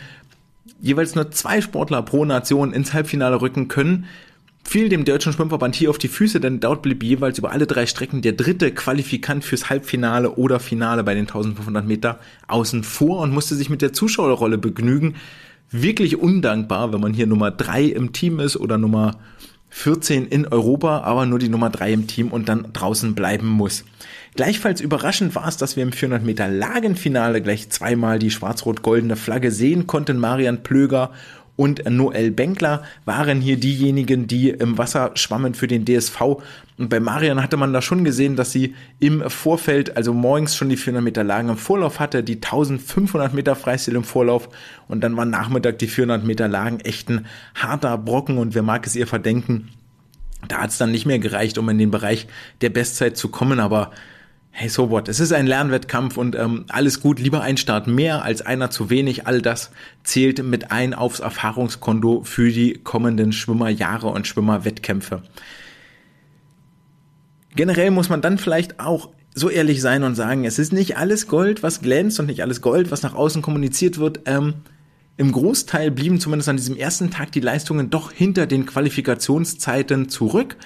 [0.79, 4.05] jeweils nur zwei Sportler pro Nation ins Halbfinale rücken können,
[4.63, 7.87] fiel dem deutschen Schwimmverband hier auf die Füße, denn dort blieb jeweils über alle drei
[7.87, 13.33] Strecken der dritte Qualifikant fürs Halbfinale oder Finale bei den 1500 Meter außen vor und
[13.33, 15.15] musste sich mit der Zuschauerrolle begnügen
[15.71, 19.17] wirklich undankbar, wenn man hier Nummer drei im Team ist oder Nummer
[19.69, 23.83] 14 in Europa, aber nur die Nummer drei im Team und dann draußen bleiben muss.
[24.35, 29.51] Gleichfalls überraschend war es, dass wir im 400 Meter Lagenfinale gleich zweimal die schwarz-rot-goldene Flagge
[29.51, 30.19] sehen konnten.
[30.19, 31.11] Marian Plöger
[31.57, 36.21] und Noel Benkler waren hier diejenigen, die im Wasser schwammen für den DSV.
[36.77, 40.69] Und bei Marian hatte man da schon gesehen, dass sie im Vorfeld, also morgens schon
[40.69, 44.49] die 400 Meter Lagen im Vorlauf hatte, die 1500 Meter Freistil im Vorlauf
[44.87, 48.85] und dann war Nachmittag die 400 Meter Lagen echt ein harter Brocken und wer mag
[48.85, 49.69] es ihr verdenken.
[50.47, 52.27] Da hat es dann nicht mehr gereicht, um in den Bereich
[52.61, 53.91] der Bestzeit zu kommen, aber
[54.59, 55.07] hey, so what?
[55.07, 58.89] Es ist ein Lernwettkampf und ähm, alles gut, lieber ein Start mehr als einer zu
[58.89, 59.27] wenig.
[59.27, 59.69] All das
[60.03, 65.21] zählt mit ein aufs Erfahrungskonto für die kommenden Schwimmerjahre und Schwimmerwettkämpfe.
[67.55, 71.27] Generell muss man dann vielleicht auch so ehrlich sein und sagen, es ist nicht alles
[71.27, 74.21] Gold, was glänzt und nicht alles Gold, was nach außen kommuniziert wird.
[74.25, 74.55] Ähm,
[75.17, 80.57] Im Großteil blieben zumindest an diesem ersten Tag die Leistungen doch hinter den Qualifikationszeiten zurück.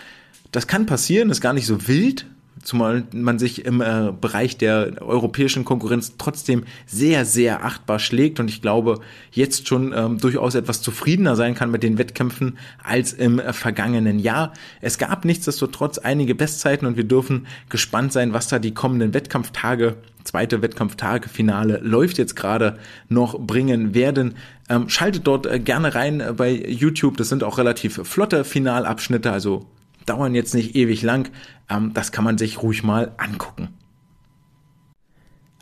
[0.54, 2.26] Das kann passieren, ist gar nicht so wild,
[2.64, 8.50] zumal man sich im äh, Bereich der europäischen Konkurrenz trotzdem sehr, sehr achtbar schlägt und
[8.50, 9.00] ich glaube,
[9.32, 14.20] jetzt schon ähm, durchaus etwas zufriedener sein kann mit den Wettkämpfen als im äh, vergangenen
[14.20, 14.54] Jahr.
[14.82, 19.98] Es gab nichtsdestotrotz einige Bestzeiten und wir dürfen gespannt sein, was da die kommenden Wettkampftage
[20.24, 22.78] zweite Wettkampftage, Finale läuft jetzt gerade
[23.10, 24.36] noch bringen werden.
[24.70, 27.18] Ähm, schaltet dort äh, gerne rein äh, bei YouTube.
[27.18, 29.66] Das sind auch relativ flotte Finalabschnitte, also
[30.06, 31.30] dauern jetzt nicht ewig lang.
[31.70, 33.70] Ähm, das kann man sich ruhig mal angucken.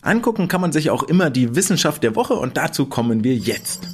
[0.01, 3.87] Angucken kann man sich auch immer die Wissenschaft der Woche und dazu kommen wir jetzt.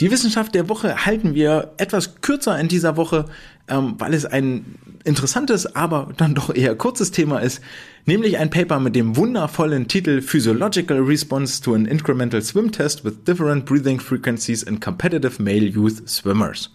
[0.00, 3.26] Die Wissenschaft der Woche halten wir etwas kürzer in dieser Woche,
[3.68, 4.74] ähm, weil es ein
[5.04, 7.60] interessantes, aber dann doch eher kurzes Thema ist,
[8.06, 13.22] nämlich ein Paper mit dem wundervollen Titel Physiological Response to an Incremental Swim Test with
[13.24, 16.70] Different Breathing Frequencies in Competitive Male Youth Swimmers.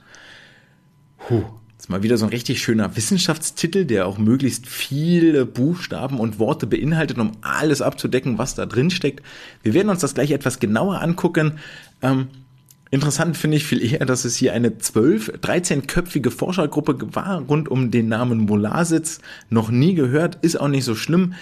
[1.28, 1.44] Puh,
[1.76, 6.40] das ist mal wieder so ein richtig schöner Wissenschaftstitel, der auch möglichst viele Buchstaben und
[6.40, 9.24] Worte beinhaltet, um alles abzudecken, was da drin steckt.
[9.64, 11.60] Wir werden uns das gleich etwas genauer angucken.
[12.02, 12.28] Ähm,
[12.92, 17.92] interessant finde ich viel eher, dass es hier eine 12, 13-köpfige Forschergruppe war rund um
[17.92, 19.20] den Namen Molasitz.
[19.50, 21.34] Noch nie gehört, ist auch nicht so schlimm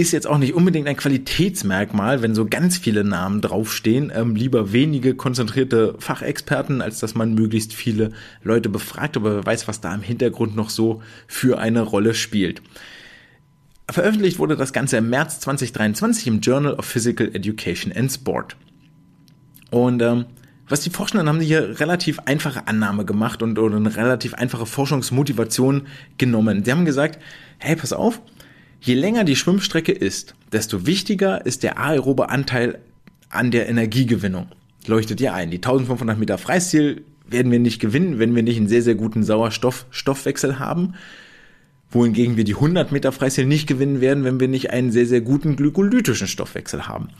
[0.00, 4.12] ist jetzt auch nicht unbedingt ein Qualitätsmerkmal, wenn so ganz viele Namen draufstehen.
[4.14, 8.10] Ähm, lieber wenige konzentrierte Fachexperten, als dass man möglichst viele
[8.42, 12.62] Leute befragt, aber wer weiß, was da im Hintergrund noch so für eine Rolle spielt.
[13.90, 18.56] Veröffentlicht wurde das Ganze im März 2023 im Journal of Physical Education and Sport.
[19.70, 20.26] Und ähm,
[20.68, 25.88] was die Forschenden haben hier relativ einfache Annahme gemacht und oder eine relativ einfache Forschungsmotivation
[26.16, 26.64] genommen.
[26.64, 27.20] Sie haben gesagt,
[27.58, 28.22] hey, pass auf,
[28.80, 32.78] Je länger die Schwimmstrecke ist, desto wichtiger ist der aerobe Anteil
[33.28, 34.48] an der Energiegewinnung.
[34.86, 35.50] Leuchtet ihr ein.
[35.50, 39.22] Die 1500 Meter Freistil werden wir nicht gewinnen, wenn wir nicht einen sehr, sehr guten
[39.22, 40.94] Sauerstoff-Stoffwechsel haben.
[41.90, 45.20] Wohingegen wir die 100 Meter Freistil nicht gewinnen werden, wenn wir nicht einen sehr, sehr
[45.20, 47.10] guten glykolytischen Stoffwechsel haben.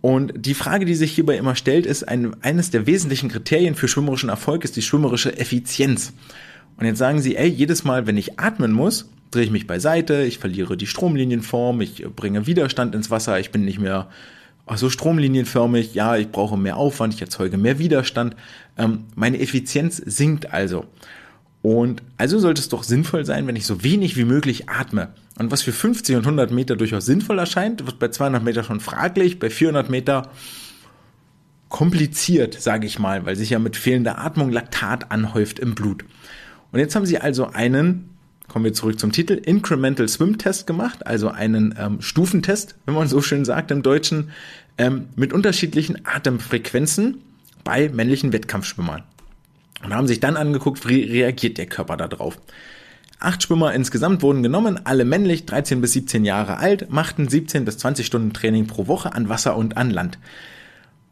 [0.00, 3.88] Und die Frage, die sich hierbei immer stellt, ist, ein, eines der wesentlichen Kriterien für
[3.88, 6.12] schwimmerischen Erfolg ist die schwimmerische Effizienz.
[6.76, 10.22] Und jetzt sagen Sie, ey, jedes Mal, wenn ich atmen muss, drehe ich mich beiseite,
[10.22, 14.08] ich verliere die Stromlinienform, ich bringe Widerstand ins Wasser, ich bin nicht mehr
[14.76, 18.36] so stromlinienförmig, ja, ich brauche mehr Aufwand, ich erzeuge mehr Widerstand.
[18.76, 20.84] Ähm, meine Effizienz sinkt also.
[21.62, 25.08] Und also sollte es doch sinnvoll sein, wenn ich so wenig wie möglich atme.
[25.38, 28.80] Und was für 50 und 100 Meter durchaus sinnvoll erscheint, wird bei 200 Meter schon
[28.80, 30.30] fraglich, bei 400 Meter
[31.68, 36.04] kompliziert, sage ich mal, weil sich ja mit fehlender Atmung Laktat anhäuft im Blut.
[36.72, 38.10] Und jetzt haben sie also einen,
[38.48, 43.06] kommen wir zurück zum Titel, Incremental Swim Test gemacht, also einen ähm, Stufentest, wenn man
[43.06, 44.30] so schön sagt im Deutschen,
[44.78, 47.22] ähm, mit unterschiedlichen Atemfrequenzen
[47.62, 49.02] bei männlichen Wettkampfschwimmern.
[49.84, 52.38] Und haben sich dann angeguckt, wie reagiert der Körper darauf.
[53.20, 57.78] Acht Schwimmer insgesamt wurden genommen, alle männlich, 13 bis 17 Jahre alt, machten 17 bis
[57.78, 60.18] 20 Stunden Training pro Woche an Wasser und an Land.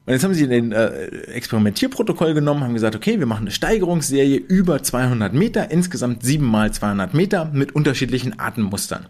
[0.07, 4.36] Und jetzt haben sie den äh, Experimentierprotokoll genommen, haben gesagt, okay, wir machen eine Steigerungsserie
[4.36, 9.07] über 200 Meter, insgesamt sieben mal 200 Meter mit unterschiedlichen Atemmustern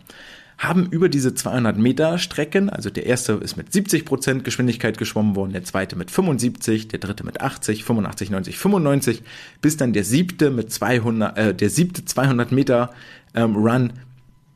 [0.58, 5.36] haben über diese 200 Meter Strecken, also der erste ist mit 70 Prozent Geschwindigkeit geschwommen
[5.36, 9.22] worden, der zweite mit 75, der dritte mit 80, 85, 90, 95,
[9.60, 12.90] bis dann der siebte mit 200, äh, der siebte 200 Meter
[13.34, 13.92] ähm, Run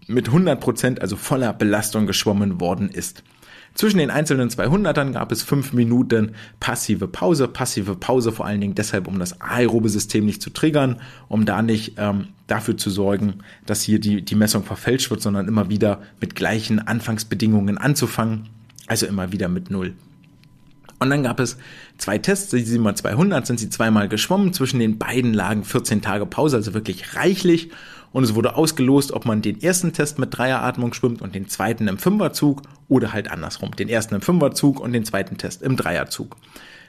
[0.07, 3.23] mit 100 Prozent, also voller Belastung geschwommen worden ist.
[3.81, 7.49] Zwischen den einzelnen 200ern gab es fünf Minuten passive Pause.
[7.49, 11.63] Passive Pause vor allen Dingen deshalb, um das aerobe System nicht zu triggern, um da
[11.63, 16.03] nicht ähm, dafür zu sorgen, dass hier die, die Messung verfälscht wird, sondern immer wieder
[16.21, 18.51] mit gleichen Anfangsbedingungen anzufangen.
[18.87, 19.95] Also immer wieder mit Null.
[21.01, 21.57] Und dann gab es
[21.99, 24.53] zwei Tests, die 7 200 sind sie zweimal geschwommen.
[24.53, 27.71] Zwischen den beiden lagen 14 Tage Pause, also wirklich reichlich
[28.13, 31.89] und es wurde ausgelost, ob man den ersten Test mit Dreieratmung schwimmt und den zweiten
[31.89, 36.37] im Fünferzug oder halt andersrum, den ersten im Fünferzug und den zweiten Test im Dreierzug.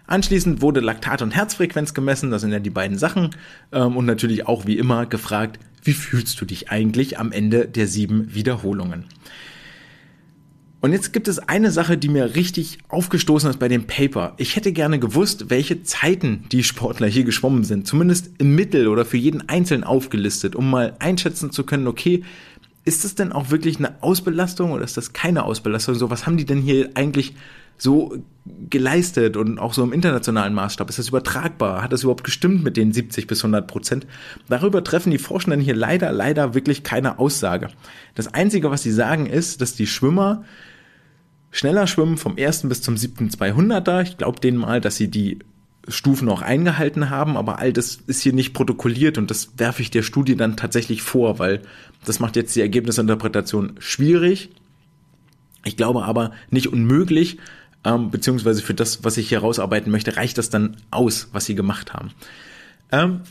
[0.08, 3.30] Anschließend wurde Laktat und Herzfrequenz gemessen, das sind ja die beiden Sachen
[3.72, 7.88] ähm, und natürlich auch wie immer gefragt, wie fühlst du dich eigentlich am Ende der
[7.88, 9.06] sieben Wiederholungen?
[10.82, 14.34] Und jetzt gibt es eine Sache, die mir richtig aufgestoßen ist bei dem Paper.
[14.38, 17.86] Ich hätte gerne gewusst, welche Zeiten die Sportler hier geschwommen sind.
[17.86, 22.24] Zumindest im Mittel oder für jeden Einzelnen aufgelistet, um mal einschätzen zu können, okay,
[22.84, 25.94] ist das denn auch wirklich eine Ausbelastung oder ist das keine Ausbelastung?
[25.94, 27.36] So, was haben die denn hier eigentlich
[27.78, 28.18] so
[28.72, 30.90] geleistet und auch so im internationalen Maßstab?
[30.90, 31.84] Ist das übertragbar?
[31.84, 34.08] Hat das überhaupt gestimmt mit den 70 bis 100 Prozent?
[34.50, 37.70] Darüber treffen die Forschenden hier leider, leider wirklich keine Aussage.
[38.16, 40.44] Das Einzige, was sie sagen, ist, dass die Schwimmer
[41.52, 44.02] schneller schwimmen vom ersten bis zum siebten 200er.
[44.04, 45.40] Ich glaube denen mal, dass sie die
[45.88, 49.92] Stufen auch eingehalten haben, aber all das ist hier nicht protokolliert und das werfe ich
[49.92, 51.62] der Studie dann tatsächlich vor, weil
[52.06, 54.52] das macht jetzt die Ergebnisinterpretation schwierig.
[55.64, 57.38] Ich glaube aber nicht unmöglich,
[57.84, 61.56] ähm, beziehungsweise für das, was ich hier rausarbeiten möchte, reicht das dann aus, was sie
[61.56, 62.12] gemacht haben.
[62.92, 63.22] Ähm,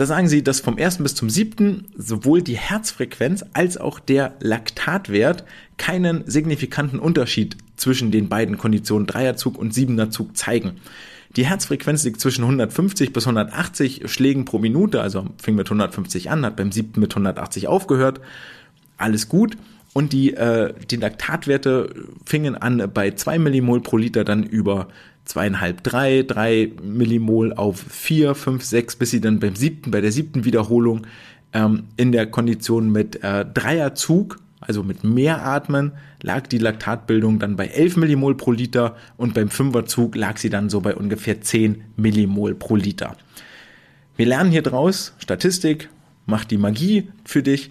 [0.00, 4.32] da sagen sie, dass vom ersten bis zum siebten sowohl die Herzfrequenz als auch der
[4.40, 5.44] Laktatwert
[5.76, 10.80] keinen signifikanten Unterschied zwischen den beiden Konditionen Dreierzug und Siebenerzug zeigen.
[11.36, 16.46] Die Herzfrequenz liegt zwischen 150 bis 180 Schlägen pro Minute, also fing mit 150 an,
[16.46, 18.22] hat beim siebten mit 180 aufgehört.
[18.96, 19.58] Alles gut.
[19.92, 24.88] Und die, äh, die Laktatwerte fingen an bei 2 Millimol pro Liter dann über
[25.24, 30.12] zweieinhalb, drei, drei Millimol auf vier, fünf, sechs, bis sie dann beim siebten, bei der
[30.12, 31.06] siebten Wiederholung
[31.52, 37.56] ähm, in der Kondition mit äh, Dreierzug, also mit mehr Atmen, lag die Laktatbildung dann
[37.56, 41.82] bei 11 Millimol pro Liter und beim Fünferzug lag sie dann so bei ungefähr 10
[41.96, 43.16] Millimol pro Liter.
[44.16, 45.88] Wir lernen hier draus, Statistik
[46.26, 47.70] macht die Magie für dich.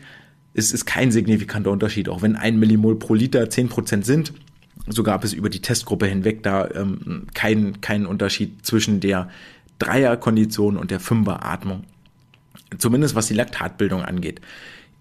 [0.54, 4.34] Es ist kein signifikanter Unterschied, auch wenn ein Millimol pro Liter 10% sind,
[4.88, 9.30] so gab es über die Testgruppe hinweg da ähm, keinen keinen Unterschied zwischen der
[9.78, 11.84] Dreierkondition und der Fünferatmung.
[12.78, 14.42] Zumindest was die Laktatbildung angeht.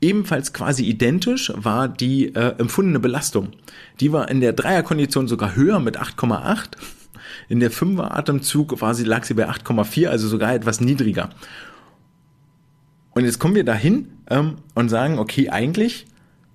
[0.00, 3.48] Ebenfalls quasi identisch war die äh, empfundene Belastung.
[4.00, 6.76] Die war in der Dreierkondition sogar höher mit 8,8.
[7.48, 11.30] In der Fünferatemzug sie, lag sie bei 8,4, also sogar etwas niedriger.
[13.18, 16.06] Und jetzt kommen wir dahin ähm, und sagen, okay, eigentlich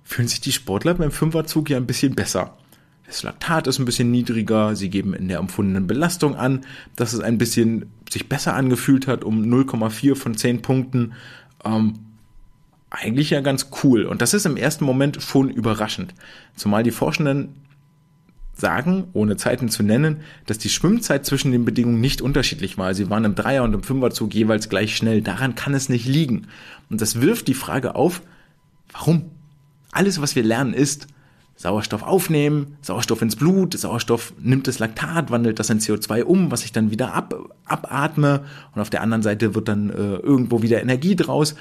[0.02, 2.56] fühlen sich die Sportler beim Fünferzug ja ein bisschen besser.
[3.06, 4.74] Das Laktat ist ein bisschen niedriger.
[4.74, 6.64] Sie geben in der empfundenen Belastung an,
[6.96, 11.12] dass es ein bisschen sich besser angefühlt hat, um 0,4 von 10 Punkten.
[11.66, 11.98] Ähm,
[12.88, 14.06] eigentlich ja ganz cool.
[14.06, 16.14] Und das ist im ersten Moment schon überraschend.
[16.56, 17.56] Zumal die Forschenden
[18.54, 22.94] sagen, ohne Zeiten zu nennen, dass die Schwimmzeit zwischen den Bedingungen nicht unterschiedlich war.
[22.94, 25.22] Sie waren im Dreier- und im Fünferzug jeweils gleich schnell.
[25.22, 26.46] Daran kann es nicht liegen.
[26.90, 28.22] Und das wirft die Frage auf,
[28.92, 29.30] warum?
[29.90, 31.08] Alles, was wir lernen, ist,
[31.56, 36.64] Sauerstoff aufnehmen, Sauerstoff ins Blut, Sauerstoff nimmt das Laktat, wandelt das in CO2 um, was
[36.64, 37.34] ich dann wieder ab,
[37.64, 38.44] abatme
[38.74, 41.54] und auf der anderen Seite wird dann äh, irgendwo wieder Energie draus.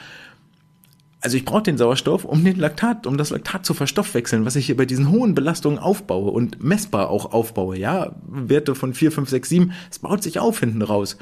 [1.23, 4.65] Also ich brauche den Sauerstoff, um den Laktat, um das Laktat zu verstoffwechseln, was ich
[4.65, 7.77] hier bei diesen hohen Belastungen aufbaue und messbar auch aufbaue.
[7.77, 11.17] Ja, Werte von 4, 5, 6, 7, es baut sich auf hinten raus.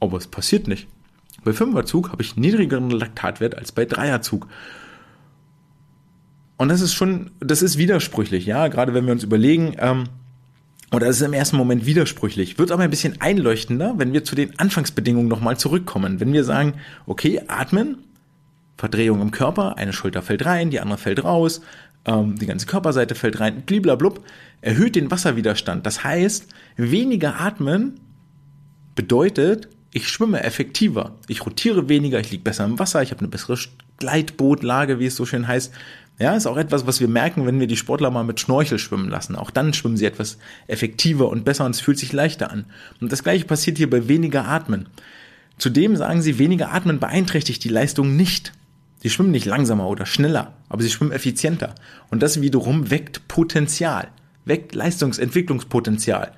[0.00, 0.88] Aber es passiert nicht.
[1.44, 4.48] Bei Fünferzug habe ich niedrigeren Laktatwert als bei Dreierzug.
[6.56, 10.08] Und das ist schon, das ist widersprüchlich, ja, gerade wenn wir uns überlegen, ähm,
[10.90, 14.34] oder es ist im ersten Moment widersprüchlich, wird aber ein bisschen einleuchtender, wenn wir zu
[14.34, 16.18] den Anfangsbedingungen nochmal zurückkommen.
[16.18, 16.74] Wenn wir sagen,
[17.06, 17.98] okay, atmen,
[18.78, 21.60] Verdrehung im Körper, eine Schulter fällt rein, die andere fällt raus,
[22.06, 24.24] ähm, die ganze Körperseite fällt rein, bliblablub,
[24.60, 25.84] erhöht den Wasserwiderstand.
[25.84, 28.00] Das heißt, weniger atmen
[28.94, 33.28] bedeutet, ich schwimme effektiver, ich rotiere weniger, ich liege besser im Wasser, ich habe eine
[33.28, 33.58] bessere
[33.98, 35.74] Gleitbootlage, wie es so schön heißt.
[36.20, 39.08] Ja, ist auch etwas, was wir merken, wenn wir die Sportler mal mit Schnorchel schwimmen
[39.08, 39.36] lassen.
[39.36, 42.66] Auch dann schwimmen sie etwas effektiver und besser und es fühlt sich leichter an.
[43.00, 44.88] Und das gleiche passiert hier bei weniger Atmen.
[45.58, 48.52] Zudem sagen sie, weniger Atmen beeinträchtigt die Leistung nicht.
[49.00, 51.74] Sie schwimmen nicht langsamer oder schneller, aber sie schwimmen effizienter.
[52.10, 54.08] Und das wiederum weckt Potenzial,
[54.44, 56.32] weckt Leistungsentwicklungspotenzial.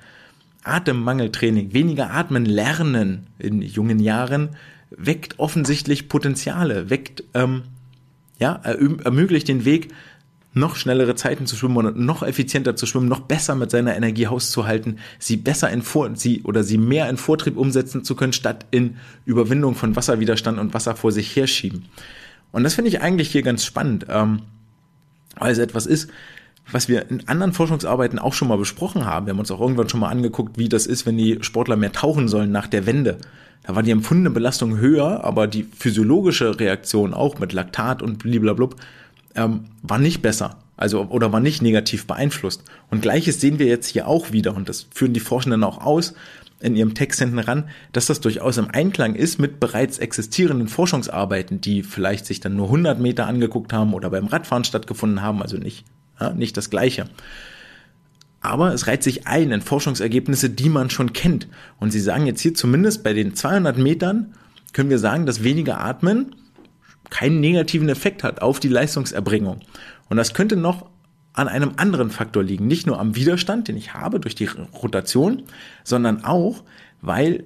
[0.63, 4.49] Atemmangeltraining, weniger atmen lernen in jungen Jahren
[4.91, 7.63] weckt offensichtlich Potenziale, weckt ähm,
[8.39, 9.89] ja, ermöglicht den Weg,
[10.53, 14.27] noch schnellere Zeiten zu schwimmen und noch effizienter zu schwimmen, noch besser mit seiner Energie
[14.27, 18.65] hauszuhalten, sie besser in Vor sie oder sie mehr in Vortrieb umsetzen zu können, statt
[18.71, 21.85] in Überwindung von Wasserwiderstand und Wasser vor sich herschieben.
[22.51, 24.41] Und das finde ich eigentlich hier ganz spannend, ähm,
[25.37, 26.09] weil es etwas ist,
[26.71, 29.25] was wir in anderen Forschungsarbeiten auch schon mal besprochen haben.
[29.25, 31.91] Wir haben uns auch irgendwann schon mal angeguckt, wie das ist, wenn die Sportler mehr
[31.91, 33.17] tauchen sollen nach der Wende.
[33.63, 38.75] Da war die empfundene Belastung höher, aber die physiologische Reaktion auch mit Laktat und bliblablub
[39.35, 40.57] ähm, war nicht besser.
[40.77, 42.63] Also, oder war nicht negativ beeinflusst.
[42.89, 44.55] Und gleiches sehen wir jetzt hier auch wieder.
[44.55, 46.15] Und das führen die Forschenden auch aus
[46.61, 51.61] in ihrem Text hinten ran, dass das durchaus im Einklang ist mit bereits existierenden Forschungsarbeiten,
[51.61, 55.57] die vielleicht sich dann nur 100 Meter angeguckt haben oder beim Radfahren stattgefunden haben, also
[55.57, 55.85] nicht,
[56.19, 57.05] ja, nicht das Gleiche.
[58.41, 61.47] Aber es reiht sich ein in Forschungsergebnisse, die man schon kennt.
[61.79, 64.33] Und Sie sagen jetzt hier zumindest bei den 200 Metern
[64.73, 66.35] können wir sagen, dass weniger Atmen
[67.09, 69.59] keinen negativen Effekt hat auf die Leistungserbringung.
[70.09, 70.90] Und das könnte noch
[71.33, 72.67] an einem anderen Faktor liegen.
[72.67, 74.49] Nicht nur am Widerstand, den ich habe durch die
[74.81, 75.43] Rotation,
[75.83, 76.63] sondern auch,
[77.01, 77.45] weil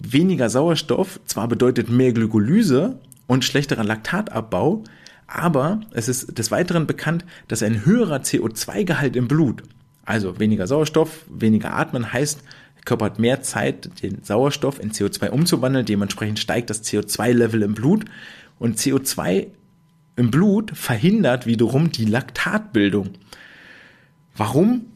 [0.00, 4.84] weniger Sauerstoff zwar bedeutet mehr Glykolyse und schlechterer Laktatabbau,
[5.26, 9.62] aber es ist des Weiteren bekannt, dass ein höherer CO2-Gehalt im Blut
[10.08, 12.40] also weniger Sauerstoff, weniger Atmen heißt,
[12.76, 15.84] der Körper hat mehr Zeit, den Sauerstoff in CO2 umzuwandeln.
[15.84, 18.06] Dementsprechend steigt das CO2-Level im Blut.
[18.58, 19.48] Und CO2
[20.18, 23.10] im Blut verhindert wiederum die Laktatbildung.
[24.36, 24.86] Warum?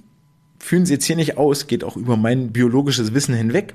[0.58, 3.74] Führen Sie jetzt hier nicht aus, geht auch über mein biologisches Wissen hinweg.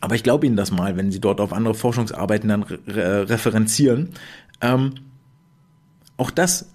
[0.00, 4.10] Aber ich glaube Ihnen das mal, wenn Sie dort auf andere Forschungsarbeiten dann re referenzieren.
[4.60, 4.94] Ähm,
[6.18, 6.70] auch das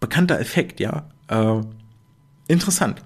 [0.00, 1.08] bekannter Effekt, ja.
[1.28, 1.60] Äh,
[2.48, 3.02] Interessant.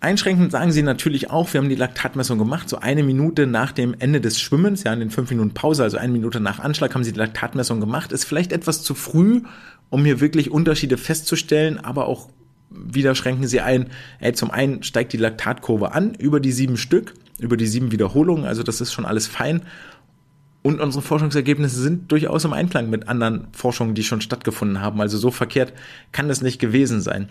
[0.00, 3.94] Einschränkend sagen sie natürlich auch, wir haben die Laktatmessung gemacht, so eine Minute nach dem
[3.98, 7.02] Ende des Schwimmens, ja, in den fünf Minuten Pause, also eine Minute nach Anschlag haben
[7.02, 8.12] sie die Laktatmessung gemacht.
[8.12, 9.42] Ist vielleicht etwas zu früh,
[9.88, 12.28] um hier wirklich Unterschiede festzustellen, aber auch
[12.68, 13.86] wieder schränken sie ein,
[14.20, 18.44] ey, zum einen steigt die Laktatkurve an über die sieben Stück, über die sieben Wiederholungen,
[18.44, 19.62] also das ist schon alles fein.
[20.62, 25.00] Und unsere Forschungsergebnisse sind durchaus im Einklang mit anderen Forschungen, die schon stattgefunden haben.
[25.00, 25.72] Also so verkehrt
[26.10, 27.28] kann das nicht gewesen sein.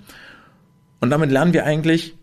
[1.01, 2.16] Und damit lernen wir eigentlich,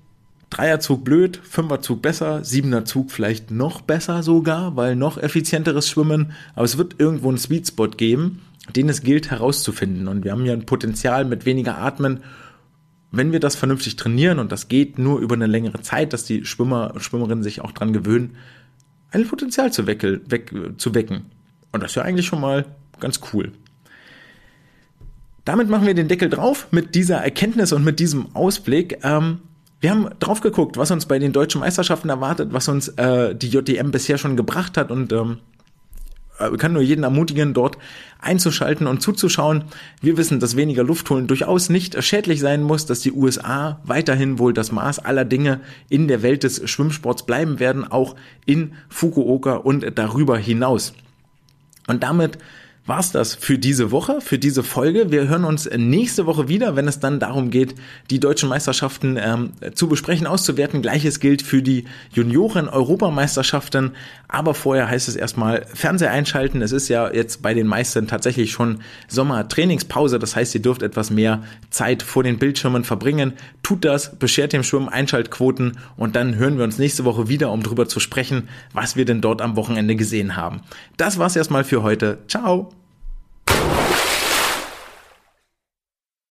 [0.52, 6.32] Dreierzug blöd, Fünferzug besser, Siebenerzug vielleicht noch besser sogar, weil noch effizienteres Schwimmen.
[6.54, 8.42] Aber es wird irgendwo einen Sweet Spot geben,
[8.76, 10.08] den es gilt herauszufinden.
[10.08, 12.20] Und wir haben ja ein Potenzial mit weniger Atmen.
[13.10, 16.44] Wenn wir das vernünftig trainieren, und das geht nur über eine längere Zeit, dass die
[16.44, 18.36] Schwimmer und Schwimmerinnen sich auch dran gewöhnen,
[19.10, 21.22] ein Potenzial zu, weckel, weck, zu wecken.
[21.72, 22.66] Und das ist ja eigentlich schon mal
[23.00, 23.52] ganz cool.
[25.46, 28.98] Damit machen wir den Deckel drauf mit dieser Erkenntnis und mit diesem Ausblick.
[29.02, 29.38] Ähm,
[29.82, 33.48] wir haben drauf geguckt, was uns bei den deutschen Meisterschaften erwartet, was uns äh, die
[33.48, 35.38] JDM bisher schon gebracht hat und ähm,
[36.38, 37.78] äh, kann nur jeden ermutigen, dort
[38.20, 39.64] einzuschalten und zuzuschauen.
[40.00, 44.38] Wir wissen, dass weniger Luft holen durchaus nicht schädlich sein muss, dass die USA weiterhin
[44.38, 48.14] wohl das Maß aller Dinge in der Welt des Schwimmsports bleiben werden, auch
[48.46, 50.94] in Fukuoka und darüber hinaus.
[51.88, 52.38] Und damit
[52.84, 55.12] war's das für diese Woche, für diese Folge.
[55.12, 57.76] Wir hören uns nächste Woche wieder, wenn es dann darum geht,
[58.10, 60.82] die deutschen Meisterschaften ähm, zu besprechen, auszuwerten.
[60.82, 63.92] Gleiches gilt für die Junioren-Europameisterschaften.
[64.26, 66.60] Aber vorher heißt es erstmal Fernseher einschalten.
[66.60, 70.18] Es ist ja jetzt bei den meisten tatsächlich schon Sommertrainingspause.
[70.18, 73.34] Das heißt, ihr dürft etwas mehr Zeit vor den Bildschirmen verbringen.
[73.62, 77.62] Tut das, beschert dem Schwimmen Einschaltquoten und dann hören wir uns nächste Woche wieder, um
[77.62, 80.62] darüber zu sprechen, was wir denn dort am Wochenende gesehen haben.
[80.96, 82.18] Das war's erstmal für heute.
[82.26, 82.72] Ciao!